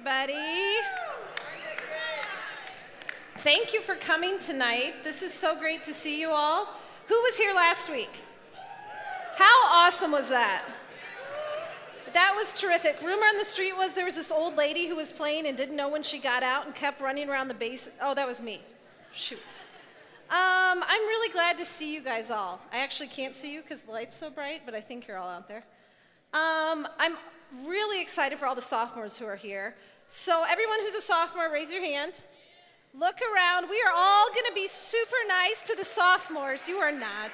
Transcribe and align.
everybody. 0.00 0.78
Thank 3.38 3.74
you 3.74 3.82
for 3.82 3.96
coming 3.96 4.38
tonight. 4.38 5.04
This 5.04 5.20
is 5.20 5.32
so 5.32 5.58
great 5.58 5.84
to 5.84 5.92
see 5.92 6.18
you 6.18 6.30
all. 6.30 6.68
Who 7.08 7.14
was 7.20 7.36
here 7.36 7.52
last 7.54 7.90
week? 7.90 8.10
How 9.36 9.66
awesome 9.66 10.12
was 10.12 10.30
that? 10.30 10.64
That 12.14 12.32
was 12.34 12.54
terrific. 12.54 13.02
Rumor 13.02 13.26
on 13.26 13.36
the 13.36 13.44
street 13.44 13.76
was 13.76 13.92
there 13.92 14.06
was 14.06 14.14
this 14.14 14.30
old 14.30 14.56
lady 14.56 14.86
who 14.86 14.96
was 14.96 15.12
playing 15.12 15.46
and 15.46 15.54
didn't 15.56 15.76
know 15.76 15.88
when 15.88 16.02
she 16.02 16.18
got 16.18 16.42
out 16.42 16.64
and 16.64 16.74
kept 16.74 17.00
running 17.02 17.28
around 17.28 17.48
the 17.48 17.54
base. 17.54 17.90
Oh, 18.00 18.14
that 18.14 18.26
was 18.26 18.40
me. 18.40 18.62
Shoot. 19.12 19.38
Um, 20.30 20.82
I'm 20.82 21.02
really 21.08 21.30
glad 21.30 21.58
to 21.58 21.64
see 21.66 21.92
you 21.92 22.02
guys 22.02 22.30
all. 22.30 22.60
I 22.72 22.78
actually 22.78 23.08
can't 23.08 23.34
see 23.34 23.52
you 23.52 23.60
because 23.60 23.82
the 23.82 23.92
light's 23.92 24.16
so 24.16 24.30
bright, 24.30 24.62
but 24.64 24.74
I 24.74 24.80
think 24.80 25.06
you're 25.06 25.18
all 25.18 25.28
out 25.28 25.46
there. 25.46 25.64
Um, 26.32 26.86
I'm 27.00 27.16
really 27.64 28.00
excited 28.00 28.38
for 28.38 28.46
all 28.46 28.54
the 28.54 28.62
sophomores 28.62 29.18
who 29.18 29.24
are 29.26 29.34
here. 29.34 29.74
So, 30.06 30.44
everyone 30.48 30.78
who's 30.80 30.94
a 30.94 31.00
sophomore, 31.00 31.52
raise 31.52 31.72
your 31.72 31.82
hand. 31.82 32.18
Look 32.96 33.16
around. 33.34 33.68
We 33.68 33.82
are 33.84 33.92
all 33.92 34.28
going 34.28 34.46
to 34.46 34.52
be 34.54 34.68
super 34.68 35.16
nice 35.26 35.62
to 35.62 35.74
the 35.74 35.84
sophomores. 35.84 36.68
You 36.68 36.76
are 36.76 36.92
not. 36.92 37.32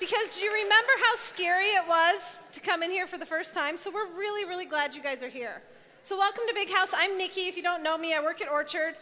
Because 0.00 0.30
do 0.30 0.40
you 0.40 0.50
remember 0.50 0.92
how 1.04 1.16
scary 1.16 1.66
it 1.66 1.86
was 1.86 2.38
to 2.52 2.60
come 2.60 2.82
in 2.82 2.90
here 2.90 3.06
for 3.06 3.18
the 3.18 3.26
first 3.26 3.52
time? 3.52 3.76
So, 3.76 3.90
we're 3.90 4.10
really, 4.16 4.46
really 4.46 4.66
glad 4.66 4.94
you 4.94 5.02
guys 5.02 5.22
are 5.22 5.28
here. 5.28 5.60
So, 6.00 6.16
welcome 6.16 6.44
to 6.48 6.54
Big 6.54 6.70
House. 6.70 6.92
I'm 6.96 7.18
Nikki. 7.18 7.42
If 7.42 7.58
you 7.58 7.62
don't 7.62 7.82
know 7.82 7.98
me, 7.98 8.14
I 8.14 8.22
work 8.22 8.40
at 8.40 8.48
Orchard. 8.48 8.94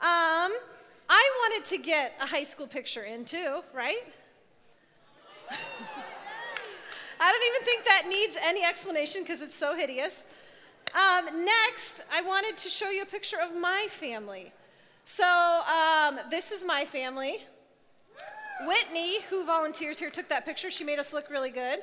Um, 0.00 0.52
I 1.08 1.30
wanted 1.42 1.64
to 1.66 1.78
get 1.78 2.14
a 2.20 2.26
high 2.26 2.44
school 2.44 2.66
picture 2.66 3.04
in 3.04 3.24
too, 3.24 3.60
right? 3.72 4.02
I 7.20 7.32
don't 7.32 7.46
even 7.54 7.64
think 7.64 7.84
that 7.84 8.06
needs 8.08 8.36
any 8.40 8.64
explanation 8.64 9.22
because 9.22 9.42
it's 9.42 9.56
so 9.56 9.74
hideous. 9.74 10.24
Um, 10.94 11.44
next, 11.44 12.04
I 12.12 12.22
wanted 12.22 12.56
to 12.58 12.68
show 12.68 12.90
you 12.90 13.02
a 13.02 13.06
picture 13.06 13.38
of 13.38 13.54
my 13.54 13.86
family. 13.90 14.52
So, 15.04 15.24
um, 15.24 16.20
this 16.30 16.52
is 16.52 16.64
my 16.64 16.84
family. 16.84 17.42
Whitney, 18.66 19.22
who 19.30 19.44
volunteers 19.44 19.98
here, 19.98 20.10
took 20.10 20.28
that 20.28 20.44
picture. 20.44 20.70
She 20.70 20.84
made 20.84 20.98
us 20.98 21.12
look 21.12 21.30
really 21.30 21.50
good. 21.50 21.78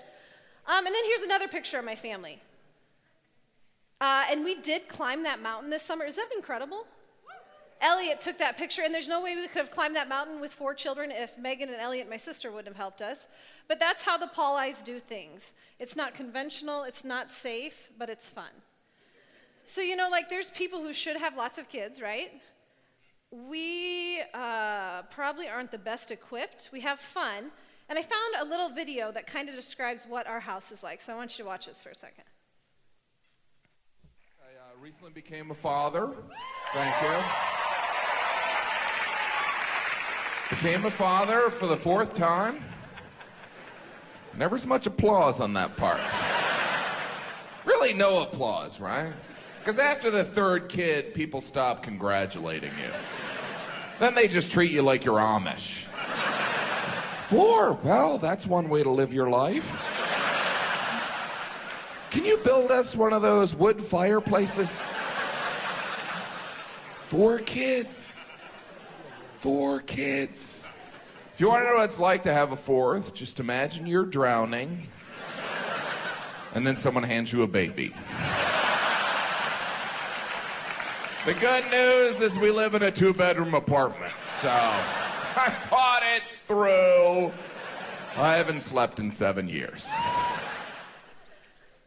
Um, 0.68 0.86
and 0.86 0.94
then 0.94 1.04
here's 1.06 1.22
another 1.22 1.48
picture 1.48 1.80
of 1.80 1.86
my 1.86 1.96
family. 1.96 2.42
Uh, 4.02 4.26
and 4.30 4.44
we 4.44 4.56
did 4.56 4.88
climb 4.88 5.24
that 5.24 5.42
mountain 5.42 5.70
this 5.70 5.84
summer. 5.84 6.06
Is 6.06 6.16
that 6.16 6.30
incredible? 6.36 6.86
Elliot 7.82 8.22
took 8.22 8.38
that 8.38 8.58
picture, 8.58 8.84
and 8.84 8.94
there's 8.94 9.08
no 9.08 9.22
way 9.22 9.36
we 9.36 9.48
could 9.48 9.60
have 9.60 9.72
climbed 9.72 9.96
that 9.96 10.08
mountain 10.08 10.40
with 10.40 10.54
four 10.54 10.74
children 10.74 11.12
if 11.12 11.38
Megan 11.38 11.70
and 11.70 11.80
Elliot, 11.80 12.10
my 12.10 12.18
sister, 12.18 12.50
wouldn't 12.50 12.68
have 12.68 12.78
helped 12.78 13.02
us. 13.02 13.28
But 13.68 13.80
that's 13.80 14.04
how 14.04 14.18
the 14.18 14.28
Paulites 14.28 14.84
do 14.84 15.00
things. 15.00 15.52
It's 15.80 15.96
not 15.96 16.16
conventional, 16.16 16.84
it's 16.84 17.04
not 17.04 17.30
safe, 17.30 17.90
but 17.98 18.10
it's 18.10 18.30
fun. 18.30 18.52
So, 19.64 19.82
you 19.82 19.96
know, 19.96 20.10
like 20.10 20.30
there's 20.30 20.52
people 20.52 20.80
who 20.80 20.94
should 20.94 21.18
have 21.18 21.36
lots 21.36 21.58
of 21.58 21.70
kids, 21.70 22.00
right? 22.00 22.32
We 23.32 24.22
uh, 24.34 25.02
probably 25.04 25.48
aren't 25.48 25.72
the 25.72 25.80
best 25.80 26.12
equipped. 26.12 26.70
We 26.72 26.82
have 26.82 27.00
fun. 27.00 27.52
And 27.90 28.00
I 28.00 28.02
found 28.02 28.36
a 28.40 28.46
little 28.46 28.70
video 28.70 29.12
that 29.12 29.28
kind 29.28 29.50
of 29.50 29.56
describes 29.56 30.06
what 30.08 30.28
our 30.28 30.40
house 30.40 30.72
is 30.72 30.84
like. 30.84 31.02
So 31.02 31.14
I 31.14 31.16
want 31.16 31.38
you 31.38 31.44
to 31.44 31.48
watch 31.48 31.66
this 31.66 31.84
for 31.84 31.90
a 31.90 31.96
second. 31.96 32.24
I 34.40 34.54
uh, 34.60 34.82
recently 34.82 35.12
became 35.12 35.52
a 35.52 35.56
father. 35.56 36.10
Thank 36.74 37.02
you. 37.02 37.65
Became 40.62 40.86
a 40.86 40.92
father 40.92 41.50
for 41.50 41.68
the 41.68 41.76
fourth 41.76 42.14
time. 42.14 42.64
Never 44.38 44.58
so 44.58 44.68
much 44.68 44.86
applause 44.86 45.40
on 45.40 45.54
that 45.54 45.76
part. 45.76 46.00
really, 47.66 47.94
no 47.94 48.24
applause, 48.24 48.80
right? 48.80 49.14
Because 49.60 49.80
after 49.80 50.10
the 50.10 50.24
third 50.24 50.70
kid, 50.70 51.14
people 51.14 51.42
stop 51.42 51.84
congratulating 51.84 52.72
you. 52.72 52.92
Then 54.00 54.16
they 54.16 54.28
just 54.28 54.50
treat 54.50 54.72
you 54.72 54.82
like 54.82 55.04
you're 55.04 55.20
Amish. 55.20 55.84
Four? 57.28 57.74
Well, 57.84 58.18
that's 58.18 58.48
one 58.48 58.70
way 58.70 58.82
to 58.82 58.90
live 58.90 59.14
your 59.14 59.30
life. 59.30 59.70
Can 62.12 62.24
you 62.24 62.38
build 62.38 62.72
us 62.72 62.96
one 62.96 63.12
of 63.12 63.22
those 63.22 63.54
wood 63.54 63.84
fireplaces? 63.84 64.72
Four 67.08 67.40
kids. 67.40 68.15
Four 69.46 69.82
kids. 69.82 70.66
If 71.36 71.40
you 71.40 71.50
want 71.50 71.66
to 71.66 71.70
know 71.70 71.76
what 71.76 71.86
it's 71.86 72.00
like 72.00 72.24
to 72.24 72.34
have 72.34 72.52
a 72.52 72.56
fourth, 72.56 73.14
just 73.14 73.40
imagine 73.40 73.86
you're 73.86 74.04
drowning, 74.04 74.88
and 76.56 76.66
then 76.66 76.78
someone 76.78 77.04
hands 77.04 77.32
you 77.32 77.44
a 77.44 77.48
baby. 77.48 77.94
The 81.28 81.36
good 81.36 81.70
news 81.70 82.22
is 82.22 82.40
we 82.40 82.50
live 82.50 82.74
in 82.74 82.82
a 82.82 82.90
two 82.90 83.14
bedroom 83.14 83.54
apartment, 83.54 84.14
so 84.42 84.50
I 84.50 85.56
thought 85.70 86.02
it 86.02 86.24
through. 86.48 87.32
I 88.20 88.38
haven't 88.38 88.62
slept 88.62 89.00
in 89.00 89.12
seven 89.12 89.48
years. 89.48 89.86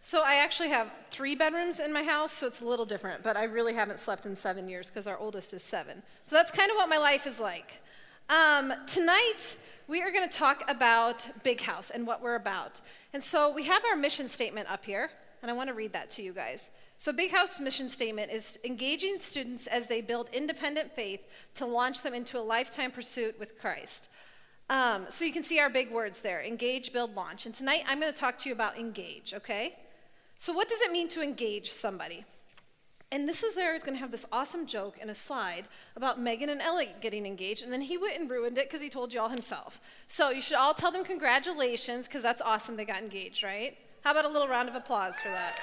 So 0.08 0.22
I 0.24 0.36
actually 0.36 0.70
have 0.70 0.90
three 1.10 1.34
bedrooms 1.34 1.80
in 1.80 1.92
my 1.92 2.02
house, 2.02 2.32
so 2.32 2.46
it's 2.46 2.62
a 2.62 2.64
little 2.64 2.86
different, 2.86 3.22
but 3.22 3.36
I 3.36 3.44
really 3.44 3.74
haven't 3.74 4.00
slept 4.00 4.24
in 4.24 4.34
seven 4.34 4.66
years 4.66 4.88
because 4.88 5.06
our 5.06 5.18
oldest 5.18 5.52
is 5.52 5.62
seven. 5.62 6.02
So 6.24 6.34
that's 6.34 6.50
kind 6.50 6.70
of 6.70 6.78
what 6.78 6.88
my 6.88 6.96
life 6.96 7.26
is 7.26 7.38
like. 7.38 7.82
Um, 8.30 8.72
tonight, 8.86 9.58
we 9.86 10.00
are 10.00 10.10
going 10.10 10.26
to 10.26 10.34
talk 10.34 10.64
about 10.66 11.28
Big 11.44 11.60
House 11.60 11.90
and 11.90 12.06
what 12.06 12.22
we're 12.22 12.36
about. 12.36 12.80
And 13.12 13.22
so 13.22 13.52
we 13.52 13.64
have 13.64 13.82
our 13.84 13.96
mission 13.96 14.28
statement 14.28 14.70
up 14.70 14.82
here, 14.82 15.10
and 15.42 15.50
I 15.50 15.54
want 15.54 15.68
to 15.68 15.74
read 15.74 15.92
that 15.92 16.08
to 16.12 16.22
you 16.22 16.32
guys. 16.32 16.70
So, 16.96 17.12
Big 17.12 17.30
House 17.30 17.60
mission 17.60 17.90
statement 17.90 18.32
is 18.32 18.58
engaging 18.64 19.18
students 19.20 19.66
as 19.66 19.88
they 19.88 20.00
build 20.00 20.30
independent 20.32 20.90
faith 20.90 21.20
to 21.56 21.66
launch 21.66 22.00
them 22.00 22.14
into 22.14 22.38
a 22.38 22.40
lifetime 22.40 22.92
pursuit 22.92 23.38
with 23.38 23.58
Christ. 23.60 24.08
Um, 24.70 25.04
so, 25.10 25.26
you 25.26 25.34
can 25.34 25.44
see 25.44 25.60
our 25.60 25.68
big 25.68 25.92
words 25.92 26.22
there 26.22 26.42
engage, 26.42 26.94
build, 26.94 27.14
launch. 27.14 27.44
And 27.44 27.54
tonight, 27.54 27.82
I'm 27.86 28.00
going 28.00 28.10
to 28.10 28.18
talk 28.18 28.38
to 28.38 28.48
you 28.48 28.54
about 28.54 28.78
engage, 28.78 29.34
okay? 29.34 29.76
So, 30.38 30.52
what 30.52 30.68
does 30.68 30.80
it 30.80 30.92
mean 30.92 31.08
to 31.08 31.20
engage 31.20 31.72
somebody? 31.72 32.24
And 33.10 33.28
this 33.28 33.42
is 33.42 33.56
where 33.56 33.70
I 33.70 33.72
was 33.72 33.82
going 33.82 33.94
to 33.94 34.00
have 34.00 34.12
this 34.12 34.24
awesome 34.30 34.66
joke 34.66 34.98
in 35.02 35.10
a 35.10 35.14
slide 35.14 35.64
about 35.96 36.20
Megan 36.20 36.48
and 36.48 36.60
Elliot 36.60 37.00
getting 37.00 37.26
engaged, 37.26 37.64
and 37.64 37.72
then 37.72 37.80
he 37.80 37.98
went 37.98 38.20
and 38.20 38.30
ruined 38.30 38.56
it 38.56 38.68
because 38.68 38.80
he 38.80 38.88
told 38.88 39.12
you 39.12 39.20
all 39.20 39.30
himself. 39.30 39.80
So, 40.06 40.30
you 40.30 40.40
should 40.40 40.56
all 40.56 40.74
tell 40.74 40.92
them 40.92 41.04
congratulations 41.04 42.06
because 42.06 42.22
that's 42.22 42.40
awesome 42.40 42.76
they 42.76 42.84
got 42.84 43.02
engaged, 43.02 43.42
right? 43.42 43.76
How 44.04 44.12
about 44.12 44.26
a 44.26 44.28
little 44.28 44.46
round 44.46 44.68
of 44.68 44.76
applause 44.76 45.14
for 45.20 45.28
that? 45.28 45.58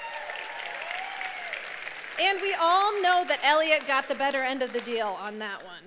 And 2.21 2.41
we 2.41 2.53
all 2.53 3.01
know 3.01 3.23
that 3.27 3.39
Elliot 3.43 3.87
got 3.87 4.09
the 4.09 4.15
better 4.15 4.43
end 4.43 4.61
of 4.61 4.73
the 4.73 4.81
deal 4.81 5.07
on 5.07 5.39
that 5.39 5.61
one. 5.63 5.83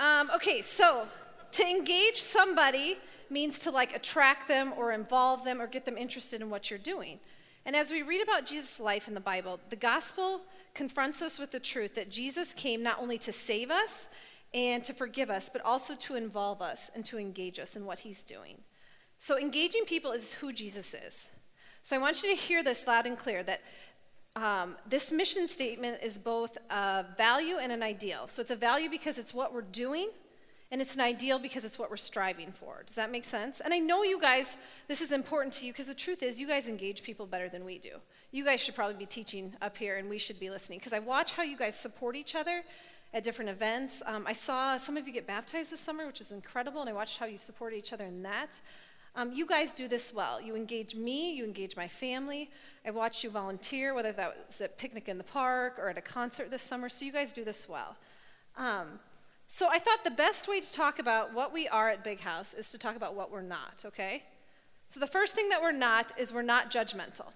Um, 0.00 0.30
okay, 0.34 0.62
so 0.62 1.06
to 1.52 1.62
engage 1.62 2.20
somebody 2.20 2.98
means 3.30 3.60
to 3.60 3.70
like 3.70 3.94
attract 3.94 4.48
them 4.48 4.72
or 4.76 4.92
involve 4.92 5.44
them 5.44 5.60
or 5.60 5.66
get 5.68 5.84
them 5.84 5.96
interested 5.96 6.40
in 6.40 6.50
what 6.50 6.70
you're 6.70 6.78
doing. 6.78 7.20
And 7.66 7.74
as 7.74 7.90
we 7.90 8.02
read 8.02 8.22
about 8.22 8.46
Jesus' 8.46 8.78
life 8.78 9.08
in 9.08 9.14
the 9.14 9.20
Bible, 9.20 9.58
the 9.70 9.76
gospel 9.76 10.42
confronts 10.72 11.20
us 11.20 11.36
with 11.36 11.50
the 11.50 11.58
truth 11.58 11.96
that 11.96 12.10
Jesus 12.10 12.54
came 12.54 12.80
not 12.80 13.00
only 13.00 13.18
to 13.18 13.32
save 13.32 13.72
us 13.72 14.06
and 14.54 14.84
to 14.84 14.94
forgive 14.94 15.30
us, 15.30 15.50
but 15.52 15.62
also 15.62 15.96
to 15.96 16.14
involve 16.14 16.62
us 16.62 16.92
and 16.94 17.04
to 17.06 17.18
engage 17.18 17.58
us 17.58 17.74
in 17.74 17.84
what 17.84 17.98
he's 17.98 18.22
doing. 18.22 18.58
So, 19.18 19.36
engaging 19.36 19.84
people 19.84 20.12
is 20.12 20.32
who 20.34 20.52
Jesus 20.52 20.94
is. 20.94 21.28
So, 21.82 21.96
I 21.96 21.98
want 21.98 22.22
you 22.22 22.30
to 22.30 22.40
hear 22.40 22.62
this 22.62 22.86
loud 22.86 23.04
and 23.04 23.18
clear 23.18 23.42
that 23.42 23.62
um, 24.36 24.76
this 24.88 25.10
mission 25.10 25.48
statement 25.48 25.98
is 26.04 26.18
both 26.18 26.56
a 26.70 27.04
value 27.16 27.56
and 27.56 27.72
an 27.72 27.82
ideal. 27.82 28.28
So, 28.28 28.42
it's 28.42 28.52
a 28.52 28.56
value 28.56 28.88
because 28.88 29.18
it's 29.18 29.34
what 29.34 29.52
we're 29.52 29.62
doing, 29.62 30.10
and 30.70 30.80
it's 30.80 30.94
an 30.94 31.00
ideal 31.00 31.38
because 31.38 31.64
it's 31.64 31.78
what 31.78 31.90
we're 31.90 31.96
striving 31.96 32.52
for. 32.52 32.82
Does 32.84 32.96
that 32.96 33.10
make 33.12 33.24
sense? 33.24 33.60
And 33.60 33.72
I 33.72 33.78
know 33.78 34.02
you 34.02 34.20
guys, 34.20 34.56
this 34.88 35.00
is 35.00 35.12
important 35.12 35.54
to 35.54 35.66
you 35.66 35.72
because 35.72 35.86
the 35.86 35.94
truth 35.94 36.22
is, 36.22 36.40
you 36.40 36.48
guys 36.48 36.68
engage 36.68 37.02
people 37.02 37.26
better 37.26 37.48
than 37.48 37.64
we 37.64 37.78
do. 37.78 37.92
You 38.32 38.44
guys 38.44 38.60
should 38.60 38.74
probably 38.74 38.96
be 38.96 39.06
teaching 39.06 39.54
up 39.62 39.76
here, 39.76 39.96
and 39.96 40.08
we 40.08 40.18
should 40.18 40.40
be 40.40 40.50
listening 40.50 40.78
because 40.80 40.92
I 40.92 40.98
watch 40.98 41.32
how 41.32 41.42
you 41.42 41.56
guys 41.56 41.76
support 41.76 42.16
each 42.16 42.34
other 42.34 42.62
at 43.14 43.22
different 43.22 43.50
events. 43.50 44.02
Um, 44.04 44.26
I 44.26 44.32
saw 44.32 44.76
some 44.76 44.96
of 44.96 45.06
you 45.06 45.12
get 45.12 45.26
baptized 45.26 45.70
this 45.70 45.80
summer, 45.80 46.06
which 46.06 46.20
is 46.20 46.32
incredible, 46.32 46.80
and 46.80 46.90
I 46.90 46.92
watched 46.92 47.18
how 47.18 47.26
you 47.26 47.38
support 47.38 47.72
each 47.72 47.92
other 47.92 48.04
in 48.04 48.22
that. 48.24 48.60
Um, 49.14 49.32
you 49.32 49.46
guys 49.46 49.72
do 49.72 49.88
this 49.88 50.12
well. 50.12 50.42
You 50.42 50.56
engage 50.56 50.94
me, 50.94 51.32
you 51.32 51.44
engage 51.44 51.74
my 51.74 51.88
family. 51.88 52.50
I 52.84 52.90
watched 52.90 53.24
you 53.24 53.30
volunteer, 53.30 53.94
whether 53.94 54.12
that 54.12 54.46
was 54.48 54.60
at 54.60 54.76
picnic 54.76 55.08
in 55.08 55.16
the 55.16 55.24
park 55.24 55.78
or 55.78 55.88
at 55.88 55.96
a 55.96 56.02
concert 56.02 56.50
this 56.50 56.62
summer. 56.62 56.90
So 56.90 57.06
you 57.06 57.12
guys 57.12 57.32
do 57.32 57.42
this 57.42 57.66
well. 57.66 57.96
Um, 58.58 59.00
so 59.48 59.68
I 59.68 59.78
thought 59.78 60.04
the 60.04 60.10
best 60.10 60.48
way 60.48 60.60
to 60.60 60.72
talk 60.72 60.98
about 60.98 61.32
what 61.32 61.52
we 61.52 61.68
are 61.68 61.88
at 61.88 62.02
Big 62.02 62.20
House 62.20 62.54
is 62.54 62.70
to 62.70 62.78
talk 62.78 62.96
about 62.96 63.14
what 63.14 63.30
we're 63.30 63.42
not, 63.42 63.84
okay? 63.86 64.24
So 64.88 65.00
the 65.00 65.06
first 65.06 65.34
thing 65.34 65.48
that 65.50 65.62
we're 65.62 65.72
not 65.72 66.12
is 66.18 66.32
we're 66.32 66.42
not 66.42 66.70
judgmental. 66.70 67.26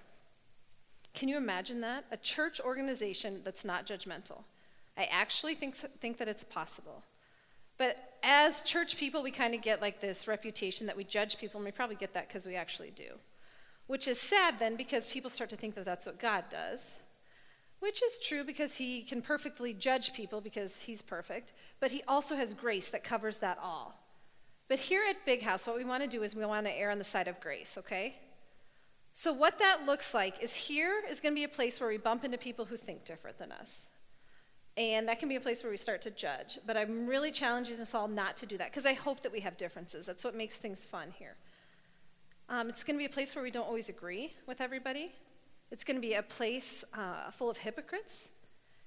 Can 1.14 1.28
you 1.28 1.36
imagine 1.36 1.80
that? 1.80 2.04
A 2.10 2.16
church 2.16 2.60
organization 2.60 3.40
that's 3.44 3.64
not 3.64 3.86
judgmental. 3.86 4.42
I 4.96 5.04
actually 5.04 5.54
think, 5.54 5.74
think 5.76 6.18
that 6.18 6.28
it's 6.28 6.44
possible. 6.44 7.02
But 7.78 8.18
as 8.22 8.62
church 8.62 8.96
people, 8.96 9.22
we 9.22 9.30
kind 9.30 9.54
of 9.54 9.62
get 9.62 9.80
like 9.80 10.00
this 10.00 10.28
reputation 10.28 10.86
that 10.86 10.96
we 10.96 11.04
judge 11.04 11.38
people, 11.38 11.58
and 11.58 11.64
we 11.64 11.72
probably 11.72 11.96
get 11.96 12.12
that 12.14 12.28
because 12.28 12.46
we 12.46 12.54
actually 12.54 12.90
do. 12.90 13.14
Which 13.86 14.06
is 14.06 14.20
sad 14.20 14.58
then 14.58 14.76
because 14.76 15.06
people 15.06 15.30
start 15.30 15.50
to 15.50 15.56
think 15.56 15.74
that 15.74 15.84
that's 15.84 16.06
what 16.06 16.20
God 16.20 16.44
does. 16.50 16.94
Which 17.80 18.02
is 18.02 18.18
true 18.18 18.44
because 18.44 18.76
he 18.76 19.02
can 19.02 19.20
perfectly 19.22 19.72
judge 19.72 20.12
people 20.12 20.40
because 20.40 20.82
he's 20.82 21.02
perfect, 21.02 21.52
but 21.80 21.90
he 21.90 22.02
also 22.06 22.36
has 22.36 22.54
grace 22.54 22.90
that 22.90 23.02
covers 23.02 23.38
that 23.38 23.58
all. 23.62 23.98
But 24.68 24.78
here 24.78 25.02
at 25.08 25.26
Big 25.26 25.42
House, 25.42 25.66
what 25.66 25.76
we 25.76 25.84
want 25.84 26.02
to 26.04 26.08
do 26.08 26.22
is 26.22 26.34
we 26.34 26.44
want 26.44 26.66
to 26.66 26.72
err 26.72 26.90
on 26.90 26.98
the 26.98 27.04
side 27.04 27.26
of 27.26 27.40
grace, 27.40 27.76
okay? 27.76 28.14
So, 29.12 29.32
what 29.32 29.58
that 29.58 29.84
looks 29.86 30.14
like 30.14 30.40
is 30.40 30.54
here 30.54 31.02
is 31.10 31.18
going 31.18 31.34
to 31.34 31.38
be 31.38 31.44
a 31.44 31.48
place 31.48 31.80
where 31.80 31.88
we 31.88 31.96
bump 31.96 32.24
into 32.24 32.38
people 32.38 32.64
who 32.64 32.76
think 32.76 33.04
different 33.04 33.38
than 33.38 33.50
us. 33.50 33.88
And 34.76 35.08
that 35.08 35.18
can 35.18 35.28
be 35.28 35.36
a 35.36 35.40
place 35.40 35.64
where 35.64 35.70
we 35.70 35.76
start 35.76 36.00
to 36.02 36.10
judge. 36.10 36.58
But 36.66 36.76
I'm 36.76 37.06
really 37.06 37.32
challenging 37.32 37.80
us 37.80 37.94
all 37.94 38.06
not 38.06 38.36
to 38.36 38.46
do 38.46 38.56
that 38.58 38.70
because 38.70 38.86
I 38.86 38.92
hope 38.92 39.22
that 39.22 39.32
we 39.32 39.40
have 39.40 39.56
differences. 39.56 40.06
That's 40.06 40.22
what 40.22 40.36
makes 40.36 40.56
things 40.56 40.84
fun 40.84 41.12
here. 41.18 41.34
Um, 42.48 42.68
it's 42.68 42.84
going 42.84 42.94
to 42.94 42.98
be 42.98 43.06
a 43.06 43.10
place 43.10 43.34
where 43.34 43.42
we 43.42 43.50
don't 43.50 43.66
always 43.66 43.88
agree 43.88 44.32
with 44.46 44.60
everybody. 44.60 45.12
It's 45.70 45.84
going 45.84 45.96
to 45.96 46.00
be 46.00 46.14
a 46.14 46.22
place 46.22 46.84
uh, 46.94 47.30
full 47.30 47.50
of 47.50 47.58
hypocrites. 47.58 48.28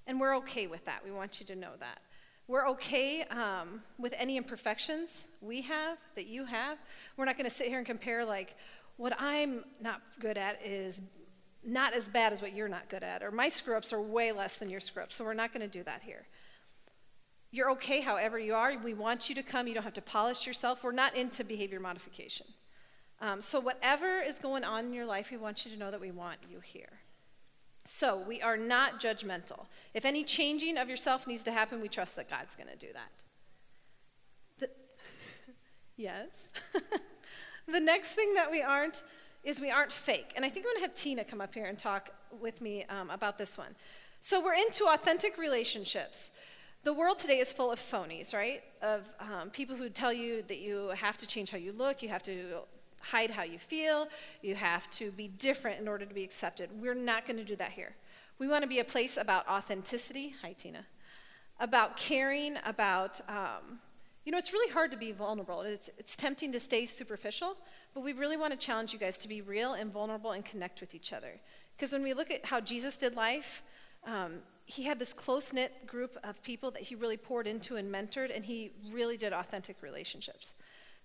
And 0.06 0.20
we're 0.20 0.36
okay 0.38 0.68
with 0.68 0.84
that. 0.86 1.02
We 1.04 1.12
want 1.12 1.40
you 1.40 1.46
to 1.46 1.56
know 1.56 1.72
that. 1.80 2.00
We're 2.48 2.68
okay 2.70 3.24
um, 3.24 3.82
with 3.98 4.14
any 4.18 4.36
imperfections 4.36 5.26
we 5.40 5.62
have, 5.62 5.98
that 6.16 6.28
you 6.28 6.44
have. 6.44 6.78
We're 7.16 7.26
not 7.26 7.38
going 7.38 7.50
to 7.50 7.56
sit 7.56 7.68
here 7.68 7.78
and 7.78 7.88
compare, 7.88 8.26
like, 8.26 8.56
what 8.98 9.14
I'm 9.18 9.64
not 9.82 10.02
good 10.20 10.38
at 10.38 10.60
is 10.64 11.02
not 11.66 11.94
as 11.94 12.10
bad 12.10 12.34
as 12.34 12.42
what 12.42 12.54
you're 12.54 12.68
not 12.68 12.90
good 12.90 13.04
at, 13.04 13.24
or 13.24 13.32
my 13.32 13.48
screw 13.48 13.78
ups 13.78 13.94
are 13.94 14.02
way 14.02 14.34
less 14.34 14.58
than 14.58 14.70
your 14.70 14.82
screw 14.82 15.04
ups, 15.04 15.16
so 15.16 15.24
we're 15.24 15.34
not 15.34 15.54
going 15.54 15.62
to 15.62 15.78
do 15.78 15.84
that 15.84 16.02
here. 16.04 16.26
You're 17.52 17.72
okay 17.72 18.02
however 18.02 18.38
you 18.38 18.56
are. 18.56 18.78
We 18.78 18.94
want 18.94 19.30
you 19.30 19.36
to 19.36 19.44
come. 19.44 19.68
You 19.68 19.76
don't 19.76 19.84
have 19.84 19.94
to 19.94 20.02
polish 20.02 20.46
yourself. 20.46 20.84
We're 20.84 20.92
not 20.92 21.16
into 21.16 21.44
behavior 21.44 21.80
modification. 21.80 22.48
Um, 23.24 23.40
so, 23.40 23.58
whatever 23.62 24.20
is 24.20 24.38
going 24.38 24.66
on 24.66 24.88
in 24.88 24.94
your 24.94 25.06
life, 25.06 25.32
we 25.32 25.38
want 25.38 25.66
you 25.66 25.72
to 25.72 25.78
know 25.78 25.90
that 25.90 26.02
we 26.02 26.12
want 26.12 26.40
you 26.52 26.60
here. 26.60 27.00
So, 27.86 28.22
we 28.28 28.42
are 28.42 28.58
not 28.58 29.00
judgmental. 29.00 29.68
If 29.94 30.04
any 30.04 30.26
changing 30.26 30.78
of 30.78 30.90
yourself 30.90 31.26
needs 31.26 31.46
to 31.46 31.54
happen, 31.54 31.80
we 31.80 31.88
trust 31.88 32.18
that 32.18 32.30
God's 32.30 32.54
going 32.54 32.68
to 32.68 32.76
do 32.76 32.92
that. 32.92 33.12
The, 34.60 34.70
yes. 35.96 36.50
the 37.66 37.80
next 37.80 38.14
thing 38.14 38.34
that 38.34 38.52
we 38.52 38.62
aren't 38.62 39.04
is 39.46 39.62
we 39.62 39.72
aren't 39.72 39.94
fake. 39.94 40.34
And 40.36 40.44
I 40.44 40.50
think 40.50 40.66
I'm 40.66 40.74
going 40.74 40.84
to 40.84 40.88
have 40.90 40.94
Tina 40.94 41.24
come 41.24 41.40
up 41.40 41.54
here 41.54 41.68
and 41.68 41.78
talk 41.78 42.10
with 42.42 42.60
me 42.60 42.84
um, 42.90 43.10
about 43.10 43.38
this 43.38 43.58
one. 43.58 43.74
So 44.20 44.44
we're 44.44 44.56
into 44.56 44.86
authentic 44.88 45.38
relationships. 45.38 46.30
The 46.84 46.94
world 46.94 47.20
today 47.20 47.40
is 47.40 47.54
full 47.54 47.72
of 47.72 47.80
phonies, 47.80 48.34
right? 48.34 48.64
Of 48.82 49.10
um, 49.22 49.50
people 49.50 49.78
who 49.78 49.88
tell 49.88 50.12
you 50.12 50.44
that 50.50 50.60
you 50.60 50.90
have 50.90 51.16
to 51.18 51.28
change 51.28 51.52
how 51.52 51.58
you 51.58 51.72
look, 51.72 52.04
you 52.04 52.10
have 52.10 52.24
to 52.24 52.64
hide 53.04 53.32
how 53.32 53.44
you 53.44 53.60
feel, 53.60 54.08
you 54.42 54.56
have 54.56 54.90
to 54.92 55.12
be 55.12 55.28
different 55.28 55.80
in 55.80 55.88
order 55.88 56.06
to 56.06 56.14
be 56.14 56.24
accepted. 56.24 56.70
We're 56.80 56.96
not 56.96 57.26
going 57.26 57.38
to 57.38 57.44
do 57.44 57.56
that 57.58 57.72
here. 57.72 57.96
We 58.40 58.48
want 58.48 58.64
to 58.64 58.68
be 58.68 58.80
a 58.80 58.84
place 58.84 59.18
about 59.18 59.48
authenticity. 59.48 60.34
Hi, 60.42 60.54
Tina. 60.54 60.86
About 61.60 61.98
caring, 61.98 62.58
about 62.66 63.22
um, 63.30 63.80
you 64.26 64.32
know, 64.32 64.38
it's 64.38 64.54
really 64.54 64.72
hard 64.72 64.92
to 64.92 64.98
be 64.98 65.12
vulnerable. 65.12 65.62
It's, 65.62 65.90
it's 65.98 66.16
tempting 66.16 66.54
to 66.54 66.60
stay 66.60 66.86
superficial, 66.86 67.58
but 67.94 68.02
we 68.02 68.14
really 68.14 68.38
want 68.38 68.58
to 68.58 68.66
challenge 68.66 68.94
you 68.94 69.00
guys 69.00 69.18
to 69.18 69.28
be 69.28 69.42
real 69.42 69.74
and 69.74 69.92
vulnerable 69.92 70.32
and 70.32 70.46
connect 70.46 70.80
with 70.80 70.96
each 70.96 71.12
other. 71.12 71.40
Because 71.76 71.92
when 71.92 72.04
we 72.04 72.14
look 72.14 72.32
at 72.32 72.46
how 72.46 72.62
Jesus 72.62 72.96
did 72.96 73.16
life, 73.16 73.64
um, 74.06 74.36
he 74.66 74.84
had 74.84 74.98
this 74.98 75.12
close 75.12 75.52
knit 75.52 75.86
group 75.88 76.18
of 76.24 76.42
people 76.42 76.72
that 76.72 76.84
he 76.84 76.96
really 76.96 77.18
poured 77.18 77.48
into 77.48 77.76
and 77.76 77.94
mentored, 77.94 78.34
and 78.34 78.46
he 78.46 78.72
really 78.92 79.18
did 79.18 79.34
authentic 79.34 79.82
relationships. 79.82 80.54